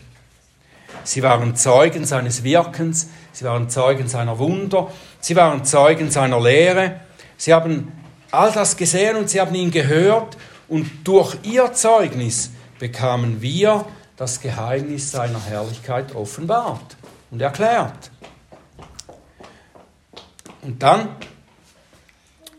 Sie 1.04 1.24
waren 1.24 1.56
Zeugen 1.56 2.06
seines 2.06 2.44
Wirkens, 2.44 3.10
sie 3.32 3.46
waren 3.46 3.70
Zeugen 3.70 4.08
seiner 4.08 4.40
Wunder, 4.40 4.92
sie 5.20 5.36
waren 5.36 5.66
Zeugen 5.66 6.12
seiner 6.12 6.40
Lehre. 6.40 7.02
Sie 7.38 7.54
haben 7.54 7.92
all 8.32 8.52
das 8.52 8.78
gesehen 8.78 9.18
und 9.18 9.30
sie 9.30 9.42
haben 9.42 9.56
ihn 9.56 9.72
gehört 9.72 10.38
und 10.68 10.90
durch 11.04 11.36
ihr 11.44 11.74
Zeugnis 11.74 12.52
bekamen 12.80 13.42
wir 13.42 13.86
das 14.16 14.40
Geheimnis 14.40 15.12
seiner 15.12 15.44
Herrlichkeit 15.44 16.16
offenbart 16.16 16.96
und 17.32 17.42
erklärt. 17.42 18.12
Und 20.62 20.84
dann 20.84 21.10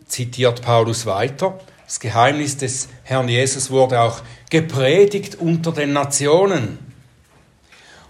zitiert 0.06 0.62
Paulus 0.62 1.06
weiter, 1.06 1.58
das 1.86 2.00
Geheimnis 2.00 2.56
des 2.56 2.88
Herrn 3.04 3.28
Jesus 3.28 3.70
wurde 3.70 4.00
auch 4.00 4.20
gepredigt 4.50 5.36
unter 5.36 5.72
den 5.72 5.92
Nationen. 5.92 6.78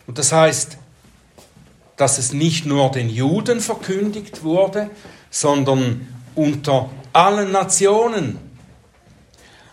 Und 0.07 0.19
das 0.19 0.33
heißt, 0.33 0.79
dass 1.97 2.19
es 2.19 2.33
nicht 2.33 2.67
nur 2.67 2.91
den 2.91 3.09
Juden 3.09 3.61
verkündigt 3.61 4.43
wurde, 4.43 4.91
sondern 5.31 6.09
unter 6.35 6.91
allen 7.13 7.53
Nationen. 7.53 8.39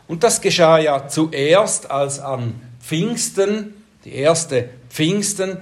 Und 0.08 0.24
das 0.24 0.42
geschah 0.42 0.80
ja 0.80 1.08
zuerst, 1.08 1.92
als 1.92 2.20
an 2.20 2.60
Pfingsten, 2.82 3.76
die 4.06 4.16
erste 4.16 4.70
Pfingsten, 4.90 5.58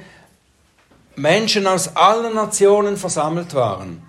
Menschen 1.16 1.68
aus 1.68 1.96
allen 1.96 2.36
Nationen 2.36 2.96
versammelt 2.96 3.54
waren. 3.54 4.02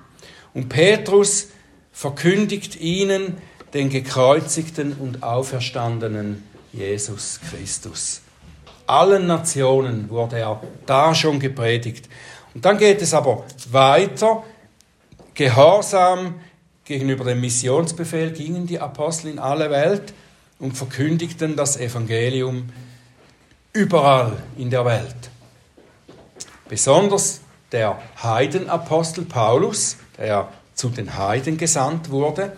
Und 0.55 0.69
Petrus 0.69 1.49
verkündigt 1.93 2.81
ihnen 2.81 3.39
den 3.75 3.91
gekreuzigten 3.91 4.93
und 4.95 5.23
auferstandenen 5.23 6.45
Jesus 6.73 7.41
Christus. 7.51 8.23
Allen 8.87 9.27
Nationen 9.27 10.09
wurde 10.09 10.39
er 10.39 10.63
da 10.87 11.15
schon 11.15 11.41
gepredigt. 11.41 12.09
Und 12.59 12.65
dann 12.65 12.77
geht 12.77 13.01
es 13.03 13.15
aber 13.15 13.45
weiter. 13.71 14.43
Gehorsam 15.33 16.41
gegenüber 16.85 17.23
dem 17.23 17.41
Missionsbefehl 17.41 18.33
gingen 18.33 18.67
die 18.67 18.81
Apostel 18.81 19.29
in 19.29 19.39
alle 19.39 19.71
Welt 19.71 20.13
und 20.59 20.77
verkündigten 20.77 21.55
das 21.55 21.77
Evangelium 21.77 22.71
überall 23.73 24.39
in 24.57 24.71
der 24.71 24.85
Welt. 24.85 25.31
Besonders 26.69 27.43
der 27.71 27.97
Heidenapostel 28.21 29.25
Paulus, 29.25 29.97
der 30.17 30.49
zu 30.75 30.89
den 30.89 31.17
Heiden 31.17 31.59
gesandt 31.59 32.11
wurde, 32.11 32.57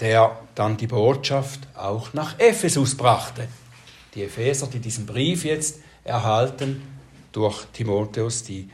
der 0.00 0.40
dann 0.56 0.76
die 0.76 0.88
Botschaft 0.88 1.60
auch 1.76 2.12
nach 2.14 2.40
Ephesus 2.40 2.96
brachte. 2.96 3.46
Die 4.16 4.24
Epheser, 4.24 4.66
die 4.66 4.80
diesen 4.80 5.06
Brief 5.06 5.44
jetzt 5.44 5.78
erhalten, 6.02 6.93
durch 7.34 7.66
Timotheus, 7.72 8.44
die 8.44 8.70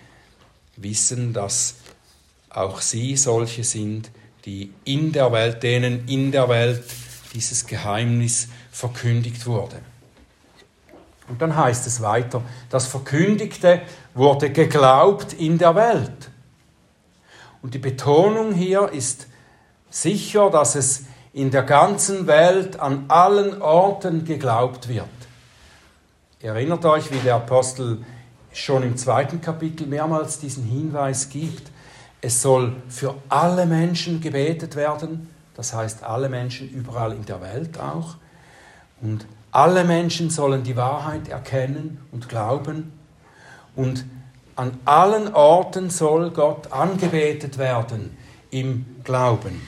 wissen, 0.76 1.32
dass 1.32 1.76
auch 2.50 2.80
sie 2.80 3.16
solche 3.16 3.64
sind, 3.64 4.10
die 4.44 4.72
in 4.84 5.12
der 5.12 5.32
Welt, 5.32 5.62
denen 5.62 6.06
in 6.08 6.30
der 6.30 6.48
Welt 6.48 6.84
dieses 7.34 7.66
Geheimnis 7.66 8.48
verkündigt 8.70 9.46
wurde. 9.46 9.80
Und 11.28 11.40
dann 11.40 11.56
heißt 11.56 11.86
es 11.86 12.00
weiter, 12.02 12.42
das 12.70 12.86
Verkündigte 12.86 13.82
wurde 14.14 14.50
geglaubt 14.50 15.32
in 15.32 15.58
der 15.58 15.74
Welt. 15.74 16.30
Und 17.62 17.74
die 17.74 17.78
Betonung 17.78 18.52
hier 18.52 18.90
ist 18.90 19.26
sicher, 19.90 20.50
dass 20.50 20.74
es 20.74 21.04
in 21.32 21.50
der 21.50 21.62
ganzen 21.62 22.26
Welt 22.26 22.80
an 22.80 23.04
allen 23.08 23.62
Orten 23.62 24.24
geglaubt 24.24 24.88
wird. 24.88 25.06
Erinnert 26.40 26.84
euch, 26.84 27.12
wie 27.12 27.18
der 27.18 27.36
Apostel 27.36 28.04
schon 28.52 28.82
im 28.82 28.96
zweiten 28.96 29.40
Kapitel 29.40 29.86
mehrmals 29.86 30.38
diesen 30.38 30.64
Hinweis 30.64 31.28
gibt. 31.28 31.70
Es 32.20 32.42
soll 32.42 32.76
für 32.88 33.14
alle 33.28 33.66
Menschen 33.66 34.20
gebetet 34.20 34.76
werden, 34.76 35.30
das 35.54 35.72
heißt 35.72 36.04
alle 36.04 36.28
Menschen 36.28 36.68
überall 36.70 37.12
in 37.12 37.24
der 37.24 37.40
Welt 37.40 37.78
auch. 37.78 38.16
Und 39.00 39.26
alle 39.52 39.84
Menschen 39.84 40.30
sollen 40.30 40.62
die 40.62 40.76
Wahrheit 40.76 41.28
erkennen 41.28 42.00
und 42.12 42.28
glauben. 42.28 42.92
Und 43.74 44.04
an 44.56 44.78
allen 44.84 45.32
Orten 45.34 45.90
soll 45.90 46.30
Gott 46.30 46.72
angebetet 46.72 47.56
werden 47.58 48.16
im 48.50 48.84
Glauben. 49.04 49.66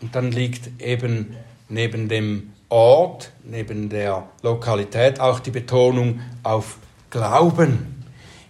Und 0.00 0.14
dann 0.14 0.32
liegt 0.32 0.80
eben 0.80 1.36
neben 1.68 2.08
dem 2.08 2.52
Ort, 2.70 3.32
neben 3.44 3.88
der 3.88 4.28
Lokalität 4.42 5.20
auch 5.20 5.40
die 5.40 5.50
Betonung 5.50 6.20
auf 6.44 6.78
Glauben. 7.10 8.04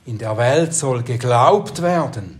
In 0.04 0.18
der 0.18 0.36
Welt 0.36 0.74
soll 0.74 1.02
geglaubt 1.02 1.82
werden. 1.82 2.38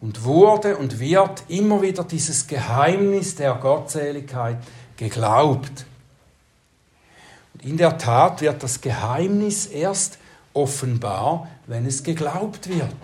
Und 0.00 0.24
wurde 0.24 0.76
und 0.76 1.00
wird 1.00 1.44
immer 1.48 1.80
wieder 1.80 2.04
dieses 2.04 2.46
Geheimnis 2.46 3.34
der 3.34 3.54
Gottseligkeit 3.54 4.58
geglaubt. 4.98 5.86
Und 7.54 7.64
in 7.64 7.78
der 7.78 7.96
Tat 7.96 8.42
wird 8.42 8.62
das 8.62 8.82
Geheimnis 8.82 9.64
erst 9.66 10.18
offenbar, 10.52 11.48
wenn 11.66 11.86
es 11.86 12.02
geglaubt 12.02 12.68
wird. 12.68 12.94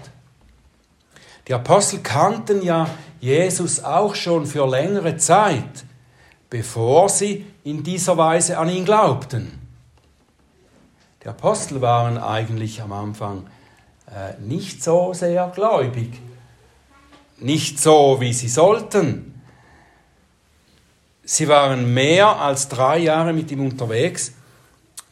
Die 1.49 1.55
Apostel 1.55 2.01
kannten 2.01 2.63
ja 2.63 2.89
Jesus 3.21 3.83
auch 3.83 4.15
schon 4.15 4.45
für 4.47 4.69
längere 4.69 5.17
Zeit, 5.17 5.85
bevor 6.51 7.09
sie 7.09 7.47
in 7.65 7.83
dieser 7.83 8.17
Weise 8.17 8.59
an 8.59 8.69
ihn 8.69 8.85
glaubten. 8.85 9.59
Die 11.23 11.29
Apostel 11.29 11.81
waren 11.81 12.17
eigentlich 12.17 12.81
am 12.81 12.93
Anfang 12.93 13.47
äh, 14.07 14.41
nicht 14.41 14.83
so 14.83 15.13
sehr 15.13 15.53
gläubig, 15.55 16.21
nicht 17.39 17.79
so, 17.79 18.17
wie 18.21 18.33
sie 18.33 18.49
sollten. 18.49 19.43
Sie 21.23 21.49
waren 21.49 21.93
mehr 21.93 22.41
als 22.41 22.69
drei 22.69 22.99
Jahre 22.99 23.33
mit 23.33 23.51
ihm 23.51 23.61
unterwegs 23.61 24.33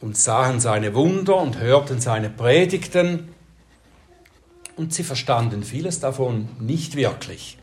und 0.01 0.17
sahen 0.17 0.59
seine 0.59 0.95
Wunder 0.95 1.37
und 1.37 1.59
hörten 1.59 2.01
seine 2.01 2.29
Predigten 2.29 3.29
und 4.75 4.93
sie 4.93 5.03
verstanden 5.03 5.63
vieles 5.63 5.99
davon 5.99 6.49
nicht 6.59 6.95
wirklich. 6.95 7.57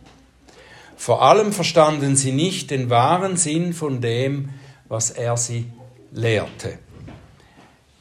Vor 0.97 1.23
allem 1.23 1.53
verstanden 1.53 2.17
sie 2.17 2.33
nicht 2.33 2.71
den 2.71 2.91
wahren 2.91 3.37
Sinn 3.37 3.75
von 3.75 4.01
dem, 4.01 4.51
was 4.89 5.11
er 5.11 5.37
sie 5.37 5.71
lehrte. 6.13 6.79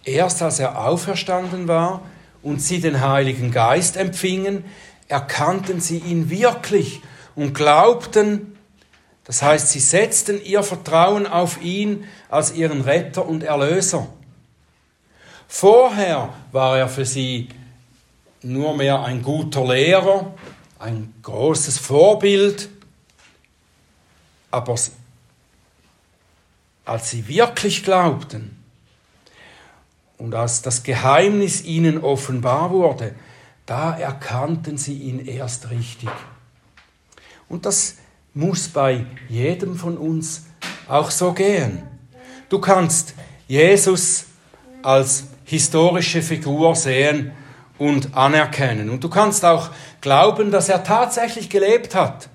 Erst 0.03 0.41
als 0.41 0.59
er 0.59 0.85
auferstanden 0.85 1.67
war 1.67 2.01
und 2.43 2.61
sie 2.61 2.79
den 2.79 3.01
Heiligen 3.01 3.51
Geist 3.51 3.97
empfingen, 3.97 4.63
erkannten 5.07 5.81
sie 5.81 5.97
ihn 5.97 6.29
wirklich 6.29 7.01
und 7.35 7.53
glaubten, 7.53 8.55
das 9.25 9.41
heißt, 9.41 9.69
sie 9.69 9.79
setzten 9.79 10.43
ihr 10.43 10.61
Vertrauen 10.61 11.25
auf 11.25 11.61
ihn 11.61 12.05
als 12.29 12.53
ihren 12.53 12.81
Retter 12.81 13.25
und 13.25 13.43
Erlöser. 13.43 14.07
Vorher 15.47 16.33
war 16.51 16.77
er 16.77 16.87
für 16.87 17.05
sie 17.05 17.49
nur 18.43 18.75
mehr 18.75 19.03
ein 19.03 19.23
guter 19.23 19.65
Lehrer, 19.65 20.33
ein 20.77 21.13
großes 21.23 21.79
Vorbild, 21.79 22.69
aber 24.51 24.75
als 26.85 27.09
sie 27.09 27.27
wirklich 27.27 27.83
glaubten 27.83 28.63
und 30.17 30.33
als 30.35 30.61
das 30.61 30.83
Geheimnis 30.83 31.63
ihnen 31.63 32.03
offenbar 32.03 32.71
wurde, 32.71 33.15
da 33.65 33.97
erkannten 33.97 34.77
sie 34.77 34.93
ihn 34.93 35.25
erst 35.25 35.71
richtig. 35.71 36.09
Und 37.49 37.65
das 37.65 37.95
muss 38.33 38.67
bei 38.69 39.05
jedem 39.27 39.75
von 39.75 39.97
uns 39.97 40.45
auch 40.87 41.09
so 41.09 41.33
gehen. 41.33 41.83
Du 42.49 42.59
kannst 42.59 43.15
Jesus 43.47 44.25
als 44.83 45.25
historische 45.45 46.21
Figur 46.21 46.75
sehen 46.75 47.31
und 47.77 48.15
anerkennen. 48.15 48.89
Und 48.89 49.03
du 49.03 49.09
kannst 49.09 49.43
auch 49.45 49.69
glauben, 50.01 50.51
dass 50.51 50.69
er 50.69 50.83
tatsächlich 50.83 51.49
gelebt 51.49 51.95
hat. 51.95 52.29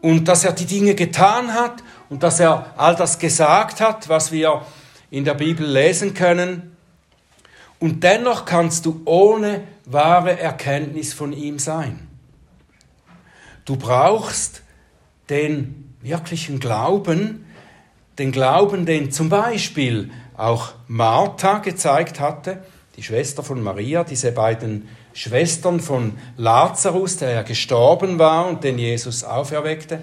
Und 0.00 0.28
dass 0.28 0.44
er 0.44 0.52
die 0.52 0.66
Dinge 0.66 0.94
getan 0.94 1.54
hat 1.54 1.82
und 2.08 2.22
dass 2.22 2.40
er 2.40 2.74
all 2.76 2.96
das 2.96 3.18
gesagt 3.18 3.80
hat, 3.80 4.08
was 4.08 4.32
wir 4.32 4.62
in 5.10 5.24
der 5.24 5.34
Bibel 5.34 5.66
lesen 5.66 6.14
können. 6.14 6.76
Und 7.78 8.02
dennoch 8.02 8.44
kannst 8.44 8.86
du 8.86 9.02
ohne 9.04 9.62
wahre 9.84 10.38
Erkenntnis 10.38 11.12
von 11.12 11.32
ihm 11.32 11.58
sein. 11.58 12.08
Du 13.64 13.76
brauchst 13.76 14.62
den 15.30 15.94
wirklichen 16.02 16.60
Glauben, 16.60 17.46
den 18.18 18.32
Glauben, 18.32 18.86
den 18.86 19.10
zum 19.10 19.28
Beispiel 19.28 20.10
auch 20.36 20.74
Martha 20.86 21.58
gezeigt 21.58 22.20
hatte, 22.20 22.62
die 22.96 23.02
Schwester 23.02 23.42
von 23.42 23.62
Maria, 23.62 24.04
diese 24.04 24.32
beiden 24.32 24.88
Schwestern 25.14 25.80
von 25.80 26.18
Lazarus, 26.36 27.16
der 27.16 27.30
ja 27.30 27.42
gestorben 27.42 28.18
war 28.18 28.46
und 28.46 28.64
den 28.64 28.78
Jesus 28.78 29.24
auferweckte. 29.24 30.02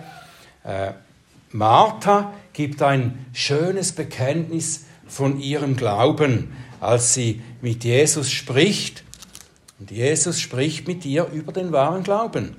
Martha 1.54 2.34
gibt 2.54 2.82
ein 2.82 3.26
schönes 3.34 3.92
Bekenntnis 3.92 4.86
von 5.08 5.40
ihrem 5.40 5.76
Glauben, 5.76 6.56
als 6.80 7.14
sie 7.14 7.42
mit 7.62 7.84
Jesus 7.84 8.32
spricht. 8.32 9.04
Und 9.80 9.92
Jesus 9.92 10.40
spricht 10.40 10.88
mit 10.88 11.06
ihr 11.06 11.28
über 11.34 11.52
den 11.52 11.72
wahren 11.72 12.04
Glauben. 12.04 12.56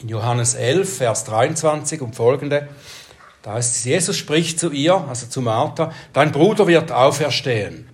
In 0.00 0.08
Johannes 0.08 0.54
11, 0.54 0.98
Vers 0.98 1.24
23 1.24 2.00
und 2.02 2.14
folgende, 2.14 2.68
da 3.42 3.54
heißt 3.54 3.76
es, 3.76 3.84
Jesus 3.84 4.16
spricht 4.16 4.58
zu 4.58 4.70
ihr, 4.70 4.94
also 5.08 5.26
zu 5.26 5.40
Martha, 5.40 5.92
dein 6.12 6.32
Bruder 6.32 6.66
wird 6.66 6.92
auferstehen. 6.92 7.88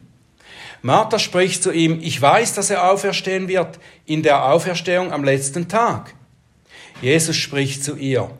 Martha 0.81 1.19
spricht 1.19 1.63
zu 1.63 1.71
ihm, 1.71 2.01
ich 2.03 2.21
weiß, 2.21 2.55
dass 2.55 2.71
er 2.71 2.91
auferstehen 2.91 3.47
wird 3.47 3.79
in 4.05 4.23
der 4.23 4.47
Auferstehung 4.47 5.13
am 5.13 5.23
letzten 5.23 5.69
Tag. 5.69 6.15
Jesus 7.01 7.37
spricht 7.37 7.85
zu 7.85 7.97
ihr, 7.97 8.31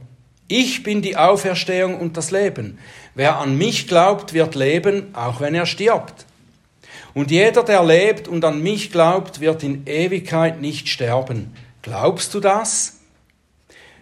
ich 0.49 0.83
bin 0.83 1.03
die 1.03 1.17
Auferstehung 1.17 1.99
und 1.99 2.17
das 2.17 2.31
Leben. 2.31 2.79
Wer 3.15 3.39
an 3.39 3.57
mich 3.57 3.89
glaubt, 3.89 4.33
wird 4.33 4.55
leben, 4.55 5.15
auch 5.15 5.41
wenn 5.41 5.55
er 5.55 5.67
stirbt. 5.67 6.27
Und 7.15 7.31
jeder, 7.31 7.63
der 7.63 7.85
lebt 7.85 8.29
und 8.29 8.45
an 8.45 8.63
mich 8.63 8.91
glaubt, 8.91 9.41
wird 9.41 9.63
in 9.63 9.87
Ewigkeit 9.87 10.61
nicht 10.61 10.89
sterben. 10.89 11.55
Glaubst 11.83 12.33
du 12.35 12.41
das? 12.41 12.99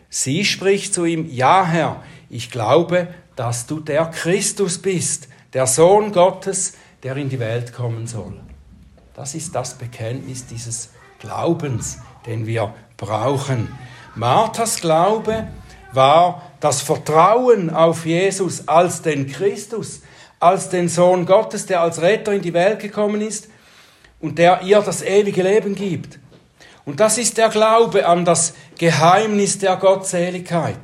Sie 0.09 0.45
spricht 0.45 0.95
zu 0.95 1.05
ihm, 1.05 1.29
ja 1.31 1.65
Herr, 1.65 2.03
ich 2.29 2.51
glaube, 2.51 3.09
dass 3.37 3.67
du 3.67 3.81
der 3.81 4.07
Christus 4.07 4.79
bist, 4.79 5.29
der 5.53 5.67
Sohn 5.67 6.13
Gottes, 6.13 6.75
der 7.03 7.17
in 7.17 7.29
die 7.29 7.41
Welt 7.41 7.73
kommen 7.73 8.07
soll. 8.07 8.35
Das 9.15 9.35
ist 9.35 9.55
das 9.55 9.75
Bekenntnis 9.75 10.47
dieses 10.47 10.91
Glaubens, 11.19 11.99
den 12.27 12.47
wir 12.47 12.75
brauchen. 12.97 13.69
Marthas 14.15 14.81
Glaube 14.81 15.47
war 15.93 16.43
das 16.61 16.83
Vertrauen 16.83 17.71
auf 17.71 18.07
Jesus 18.07 18.69
als 18.69 19.03
den 19.03 19.27
Christus, 19.27 20.01
als 20.39 20.69
den 20.69 20.89
Sohn 20.89 21.27
Gottes, 21.27 21.67
der 21.67 21.81
als 21.81 22.01
Retter 22.01 22.33
in 22.33 22.43
die 22.43 22.55
Welt 22.55 22.81
gekommen 22.81 23.21
ist 23.21 23.49
und 24.21 24.39
der 24.39 24.63
ihr 24.63 24.81
das 24.81 25.03
ewige 25.03 25.43
Leben 25.43 25.75
gibt. 25.75 26.19
Und 26.85 27.01
das 27.01 27.19
ist 27.19 27.39
der 27.39 27.49
Glaube 27.49 28.07
an 28.07 28.25
das 28.25 28.55
Geheimnis 28.79 29.59
der 29.59 29.77
Gottseligkeit. 29.77 30.79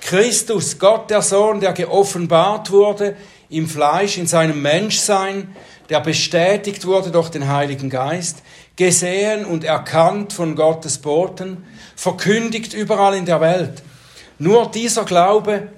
Christus, 0.00 0.78
Gott 0.78 1.10
der 1.10 1.22
Sohn, 1.22 1.60
der 1.60 1.72
geoffenbart 1.72 2.70
wurde 2.70 3.16
im 3.48 3.68
Fleisch, 3.68 4.16
in 4.16 4.26
seinem 4.26 4.62
Menschsein, 4.62 5.54
der 5.88 6.00
bestätigt 6.00 6.86
wurde 6.86 7.10
durch 7.10 7.28
den 7.28 7.48
Heiligen 7.48 7.90
Geist, 7.90 8.42
gesehen 8.76 9.44
und 9.44 9.64
erkannt 9.64 10.32
von 10.32 10.54
Gottes 10.54 10.98
Boten, 10.98 11.64
verkündigt 11.96 12.72
überall 12.72 13.14
in 13.14 13.26
der 13.26 13.40
Welt. 13.40 13.82
Nur 14.40 14.70
dieser 14.70 15.04
Glaube 15.04 15.68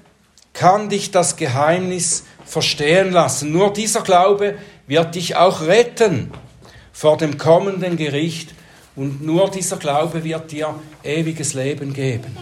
kann 0.53 0.87
dich 0.87 1.11
das 1.11 1.35
Geheimnis 1.35 2.23
verstehen 2.45 3.11
lassen. 3.11 3.51
Nur 3.51 3.73
dieser 3.73 4.03
Glaube 4.03 4.57
wird 4.87 5.15
dich 5.15 5.35
auch 5.35 5.63
retten 5.63 6.31
vor 6.93 7.17
dem 7.17 7.37
kommenden 7.37 7.97
Gericht 7.97 8.55
und 8.95 9.21
nur 9.21 9.51
dieser 9.51 9.75
Glaube 9.75 10.23
wird 10.23 10.53
dir 10.53 10.75
ewiges 11.03 11.53
Leben 11.53 11.93
geben. 11.93 12.37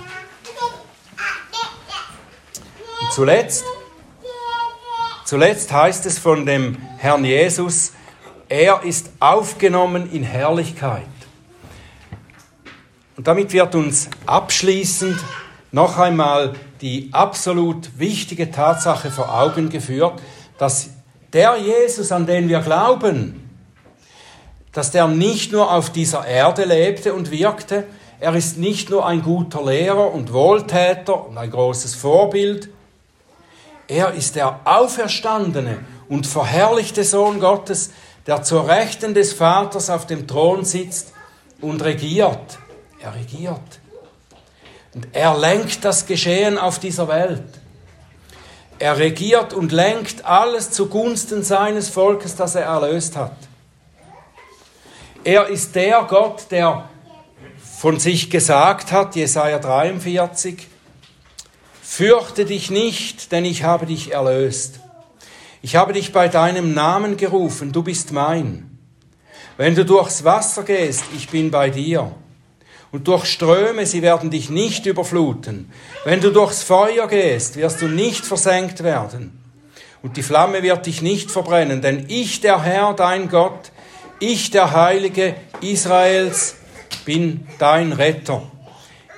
Und 3.01 3.13
zuletzt, 3.13 3.63
zuletzt 5.26 5.72
heißt 5.72 6.05
es 6.05 6.19
von 6.19 6.45
dem 6.45 6.78
Herrn 6.99 7.26
Jesus, 7.26 7.93
er 8.47 8.84
ist 8.84 9.09
aufgenommen 9.19 10.11
in 10.11 10.22
Herrlichkeit. 10.22 11.01
Und 13.17 13.26
damit 13.26 13.53
wird 13.53 13.74
uns 13.74 14.07
abschließend 14.28 15.17
noch 15.72 15.97
einmal 15.97 16.53
die 16.82 17.09
absolut 17.11 17.97
wichtige 17.97 18.51
Tatsache 18.51 19.11
vor 19.11 19.34
Augen 19.34 19.69
geführt, 19.69 20.22
dass 20.57 20.89
der 21.34 21.57
Jesus, 21.57 22.11
an 22.11 22.26
den 22.26 22.49
wir 22.49 22.59
glauben, 22.59 23.49
dass 24.74 24.91
der 24.91 25.07
nicht 25.07 25.51
nur 25.51 25.72
auf 25.72 25.89
dieser 25.89 26.26
Erde 26.26 26.65
lebte 26.65 27.13
und 27.13 27.32
wirkte, 27.32 27.86
er 28.19 28.36
ist 28.36 28.57
nicht 28.57 28.89
nur 28.89 29.05
ein 29.05 29.24
guter 29.24 29.65
Lehrer 29.65 30.13
und 30.13 30.32
Wohltäter 30.32 31.28
und 31.28 31.38
ein 31.38 31.49
großes 31.49 31.95
Vorbild, 31.95 32.69
er 33.88 34.13
ist 34.13 34.36
der 34.36 34.59
auferstandene 34.63 35.80
und 36.07 36.28
verherrlichte 36.28 37.03
Sohn 37.03 37.39
Gottes, 37.39 37.91
der 38.28 38.43
zur 38.43 38.67
Rechten 38.67 39.13
des 39.13 39.34
Vaters 39.34 39.89
auf 39.89 40.05
dem 40.05 40.28
Thron 40.28 40.63
sitzt 40.63 41.13
und 41.59 41.84
regiert. 41.84 42.59
Er 43.01 43.15
regiert. 43.15 43.80
Und 44.93 45.07
er 45.13 45.37
lenkt 45.37 45.85
das 45.85 46.05
Geschehen 46.05 46.57
auf 46.57 46.79
dieser 46.79 47.07
Welt. 47.07 47.43
Er 48.79 48.97
regiert 48.97 49.53
und 49.53 49.71
lenkt 49.71 50.25
alles 50.25 50.71
zugunsten 50.71 51.43
seines 51.43 51.89
Volkes, 51.89 52.35
das 52.35 52.55
er 52.55 52.63
erlöst 52.63 53.15
hat. 53.15 53.35
Er 55.23 55.47
ist 55.47 55.75
der 55.75 56.03
Gott, 56.09 56.47
der 56.49 56.89
von 57.79 57.99
sich 57.99 58.29
gesagt 58.29 58.91
hat, 58.91 59.15
Jesaja 59.15 59.59
43, 59.59 60.67
Fürchte 61.93 62.45
dich 62.45 62.71
nicht, 62.71 63.33
denn 63.33 63.43
ich 63.43 63.63
habe 63.63 63.85
dich 63.85 64.13
erlöst. 64.13 64.79
Ich 65.61 65.75
habe 65.75 65.91
dich 65.91 66.13
bei 66.13 66.29
deinem 66.29 66.73
Namen 66.73 67.17
gerufen, 67.17 67.73
du 67.73 67.83
bist 67.83 68.13
mein. 68.13 68.79
Wenn 69.57 69.75
du 69.75 69.83
durchs 69.83 70.23
Wasser 70.23 70.63
gehst, 70.63 71.03
ich 71.15 71.27
bin 71.27 71.51
bei 71.51 71.69
dir. 71.69 72.15
Und 72.91 73.07
durch 73.07 73.25
Ströme, 73.25 73.85
sie 73.85 74.01
werden 74.01 74.29
dich 74.31 74.49
nicht 74.49 74.85
überfluten. 74.85 75.71
Wenn 76.03 76.19
du 76.19 76.29
durchs 76.29 76.63
Feuer 76.63 77.07
gehst, 77.07 77.55
wirst 77.55 77.81
du 77.81 77.87
nicht 77.87 78.25
versenkt 78.25 78.83
werden. 78.83 79.39
Und 80.03 80.17
die 80.17 80.23
Flamme 80.23 80.61
wird 80.61 80.85
dich 80.87 81.01
nicht 81.01 81.31
verbrennen, 81.31 81.81
denn 81.81 82.05
ich, 82.09 82.41
der 82.41 82.63
Herr, 82.63 82.93
dein 82.93 83.29
Gott, 83.29 83.71
ich, 84.19 84.51
der 84.51 84.73
Heilige 84.73 85.35
Israels, 85.61 86.55
bin 87.05 87.47
dein 87.59 87.93
Retter. 87.93 88.43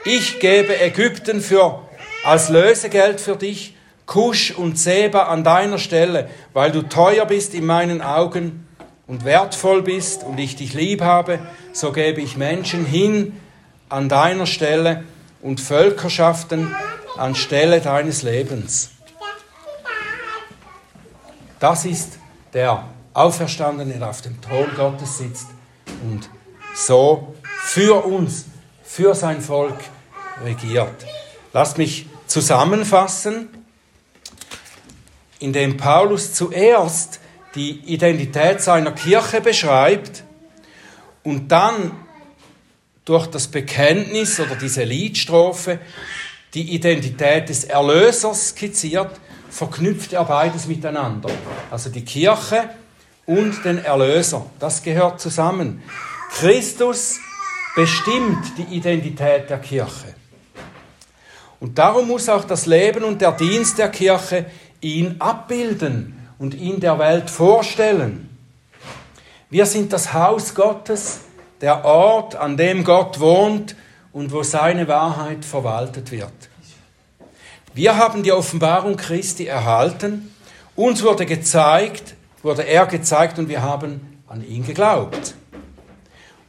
Ich 0.05 0.39
gebe 0.39 0.79
Ägypten 0.79 1.41
für, 1.41 1.79
als 2.23 2.49
Lösegeld 2.49 3.21
für 3.21 3.37
dich 3.37 3.75
Kusch 4.05 4.51
und 4.51 4.77
Seba 4.77 5.23
an 5.23 5.43
deiner 5.43 5.79
Stelle, 5.79 6.29
weil 6.51 6.71
du 6.71 6.81
teuer 6.83 7.25
bist 7.25 7.53
in 7.53 7.65
meinen 7.65 8.01
Augen 8.01 8.67
und 9.07 9.25
wertvoll 9.25 9.81
bist 9.81 10.23
und 10.23 10.39
ich 10.39 10.57
dich 10.57 10.73
lieb 10.73 11.01
habe, 11.01 11.39
so 11.71 11.91
gebe 11.91 12.21
ich 12.21 12.37
Menschen 12.37 12.85
hin 12.85 13.33
an 13.93 14.09
deiner 14.09 14.45
Stelle 14.45 15.03
und 15.41 15.61
Völkerschaften 15.61 16.75
anstelle 17.17 17.79
deines 17.79 18.23
Lebens. 18.23 18.89
Das 21.59 21.85
ist 21.85 22.17
der 22.53 22.85
Auferstandene, 23.13 23.93
der 23.93 24.09
auf 24.09 24.21
dem 24.21 24.41
Thron 24.41 24.67
Gottes 24.75 25.19
sitzt 25.19 25.47
und 26.03 26.29
so 26.75 27.35
für 27.61 28.05
uns, 28.05 28.45
für 28.83 29.15
sein 29.15 29.41
Volk 29.41 29.77
regiert. 30.43 31.05
Lasst 31.53 31.77
mich 31.77 32.07
zusammenfassen 32.27 33.49
indem 35.43 35.75
Paulus 35.75 36.33
zuerst 36.33 37.19
die 37.55 37.71
Identität 37.93 38.61
seiner 38.61 38.93
Kirche 38.93 39.41
beschreibt 39.41 40.23
und 41.23 41.49
dann 41.51 41.91
durch 43.05 43.27
das 43.27 43.47
Bekenntnis 43.47 44.39
oder 44.39 44.55
diese 44.55 44.83
Liedstrophe 44.83 45.79
die 46.53 46.75
Identität 46.75 47.49
des 47.49 47.63
Erlösers 47.63 48.49
skizziert, 48.49 49.19
verknüpft 49.49 50.13
er 50.13 50.23
beides 50.25 50.67
miteinander. 50.67 51.29
Also 51.71 51.89
die 51.89 52.05
Kirche 52.05 52.69
und 53.25 53.65
den 53.65 53.83
Erlöser, 53.83 54.45
das 54.59 54.83
gehört 54.83 55.19
zusammen. 55.19 55.81
Christus 56.31 57.19
bestimmt 57.75 58.57
die 58.57 58.75
Identität 58.75 59.49
der 59.49 59.59
Kirche. 59.59 60.13
Und 61.59 61.77
darum 61.77 62.07
muss 62.07 62.29
auch 62.29 62.43
das 62.43 62.65
Leben 62.65 63.03
und 63.03 63.21
der 63.21 63.31
Dienst 63.31 63.77
der 63.77 63.89
Kirche 63.89 64.45
ihn 64.81 65.15
abbilden 65.19 66.27
und 66.37 66.53
ihn 66.53 66.79
der 66.79 66.99
Welt 66.99 67.29
vorstellen. 67.29 68.29
Wir 69.49 69.65
sind 69.65 69.93
das 69.93 70.13
Haus 70.13 70.53
Gottes, 70.53 71.21
der 71.63 71.85
Ort, 71.85 72.35
an 72.35 72.57
dem 72.57 72.83
Gott 72.83 73.21
wohnt 73.21 73.77
und 74.11 74.33
wo 74.33 74.43
seine 74.43 74.89
Wahrheit 74.89 75.45
verwaltet 75.45 76.11
wird. 76.11 76.33
Wir 77.73 77.95
haben 77.95 78.21
die 78.21 78.33
Offenbarung 78.33 78.97
Christi 78.97 79.45
erhalten, 79.45 80.29
uns 80.75 81.03
wurde 81.03 81.25
gezeigt, 81.25 82.15
wurde 82.41 82.63
er 82.63 82.85
gezeigt 82.85 83.39
und 83.39 83.47
wir 83.47 83.61
haben 83.61 84.21
an 84.27 84.45
ihn 84.45 84.65
geglaubt. 84.65 85.35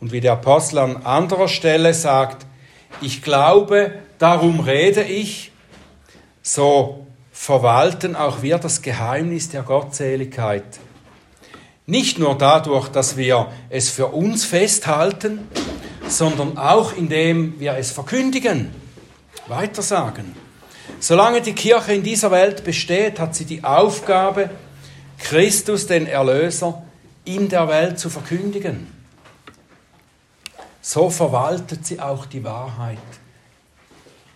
Und 0.00 0.10
wie 0.10 0.20
der 0.20 0.32
Apostel 0.32 0.78
an 0.78 1.04
anderer 1.04 1.46
Stelle 1.46 1.94
sagt, 1.94 2.44
ich 3.00 3.22
glaube, 3.22 3.92
darum 4.18 4.58
rede 4.58 5.04
ich, 5.04 5.52
so 6.42 7.06
verwalten 7.30 8.16
auch 8.16 8.42
wir 8.42 8.58
das 8.58 8.82
Geheimnis 8.82 9.48
der 9.48 9.62
Gottseligkeit. 9.62 10.80
Nicht 11.86 12.18
nur 12.18 12.38
dadurch, 12.38 12.88
dass 12.88 13.16
wir 13.16 13.48
es 13.68 13.90
für 13.90 14.06
uns 14.06 14.44
festhalten, 14.44 15.46
sondern 16.08 16.56
auch 16.56 16.96
indem 16.96 17.60
wir 17.60 17.76
es 17.76 17.90
verkündigen, 17.90 18.70
weitersagen. 19.48 20.34
Solange 21.00 21.42
die 21.42 21.54
Kirche 21.54 21.92
in 21.92 22.02
dieser 22.02 22.30
Welt 22.30 22.64
besteht, 22.64 23.18
hat 23.18 23.34
sie 23.34 23.44
die 23.44 23.64
Aufgabe, 23.64 24.50
Christus, 25.18 25.86
den 25.86 26.06
Erlöser, 26.06 26.82
in 27.24 27.48
der 27.48 27.68
Welt 27.68 27.98
zu 27.98 28.08
verkündigen. 28.08 28.86
So 30.80 31.10
verwaltet 31.10 31.86
sie 31.86 32.00
auch 32.00 32.26
die 32.26 32.44
Wahrheit, 32.44 32.98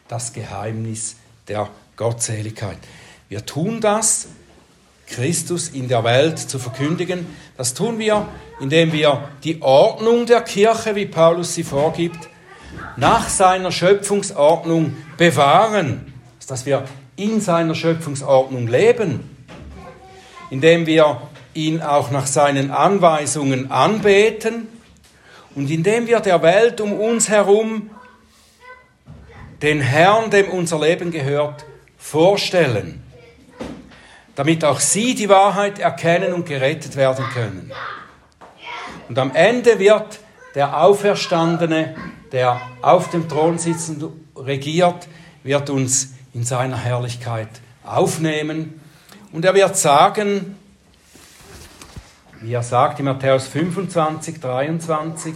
das 0.08 0.32
Geheimnis 0.32 1.16
der 1.46 1.68
Gottseligkeit. 1.96 2.78
Wir 3.28 3.44
tun 3.44 3.80
das, 3.80 4.28
Christus 5.08 5.68
in 5.68 5.88
der 5.88 6.04
Welt 6.04 6.38
zu 6.38 6.58
verkündigen. 6.58 7.26
Das 7.56 7.74
tun 7.74 7.98
wir, 7.98 8.28
indem 8.60 8.92
wir 8.92 9.28
die 9.44 9.62
Ordnung 9.62 10.26
der 10.26 10.42
Kirche, 10.42 10.94
wie 10.94 11.06
Paulus 11.06 11.54
sie 11.54 11.64
vorgibt, 11.64 12.28
nach 12.96 13.28
seiner 13.28 13.72
Schöpfungsordnung 13.72 14.96
bewahren, 15.16 16.12
dass 16.46 16.66
wir 16.66 16.84
in 17.16 17.40
seiner 17.40 17.74
Schöpfungsordnung 17.74 18.66
leben, 18.66 19.36
indem 20.50 20.86
wir 20.86 21.20
ihn 21.54 21.82
auch 21.82 22.10
nach 22.10 22.26
seinen 22.26 22.70
Anweisungen 22.70 23.70
anbeten 23.70 24.68
und 25.54 25.70
indem 25.70 26.06
wir 26.06 26.20
der 26.20 26.42
Welt 26.42 26.80
um 26.80 26.92
uns 26.92 27.28
herum 27.28 27.90
den 29.62 29.80
Herrn, 29.80 30.30
dem 30.30 30.48
unser 30.50 30.80
Leben 30.80 31.10
gehört, 31.10 31.64
vorstellen, 31.98 33.02
damit 34.38 34.64
auch 34.64 34.78
sie 34.78 35.16
die 35.16 35.28
Wahrheit 35.28 35.80
erkennen 35.80 36.32
und 36.32 36.46
gerettet 36.46 36.94
werden 36.94 37.24
können. 37.34 37.72
Und 39.08 39.18
am 39.18 39.34
Ende 39.34 39.80
wird 39.80 40.20
der 40.54 40.80
Auferstandene, 40.80 41.96
der 42.30 42.60
auf 42.80 43.10
dem 43.10 43.28
Thron 43.28 43.58
sitzend 43.58 44.04
regiert, 44.36 45.08
wird 45.42 45.70
uns 45.70 46.14
in 46.34 46.44
seiner 46.44 46.76
Herrlichkeit 46.76 47.48
aufnehmen. 47.82 48.80
Und 49.32 49.44
er 49.44 49.54
wird 49.54 49.76
sagen, 49.76 50.56
wie 52.40 52.52
er 52.52 52.62
sagt 52.62 53.00
in 53.00 53.06
Matthäus 53.06 53.48
25, 53.48 54.38
23, 54.38 55.34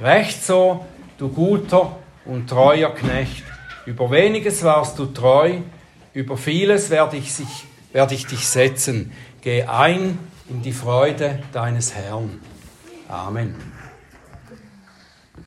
Recht 0.00 0.44
so, 0.44 0.84
du 1.16 1.28
guter 1.28 1.96
und 2.24 2.50
treuer 2.50 2.92
Knecht, 2.92 3.44
über 3.86 4.10
weniges 4.10 4.64
warst 4.64 4.98
du 4.98 5.06
treu, 5.06 5.58
über 6.12 6.36
vieles 6.36 6.90
werde 6.90 7.18
ich, 7.18 7.32
sich, 7.32 7.66
werde 7.92 8.14
ich 8.14 8.26
dich 8.26 8.46
setzen. 8.46 9.12
Geh 9.40 9.64
ein 9.64 10.18
in 10.48 10.62
die 10.62 10.72
Freude 10.72 11.42
deines 11.52 11.94
Herrn. 11.94 12.40
Amen. 13.08 13.71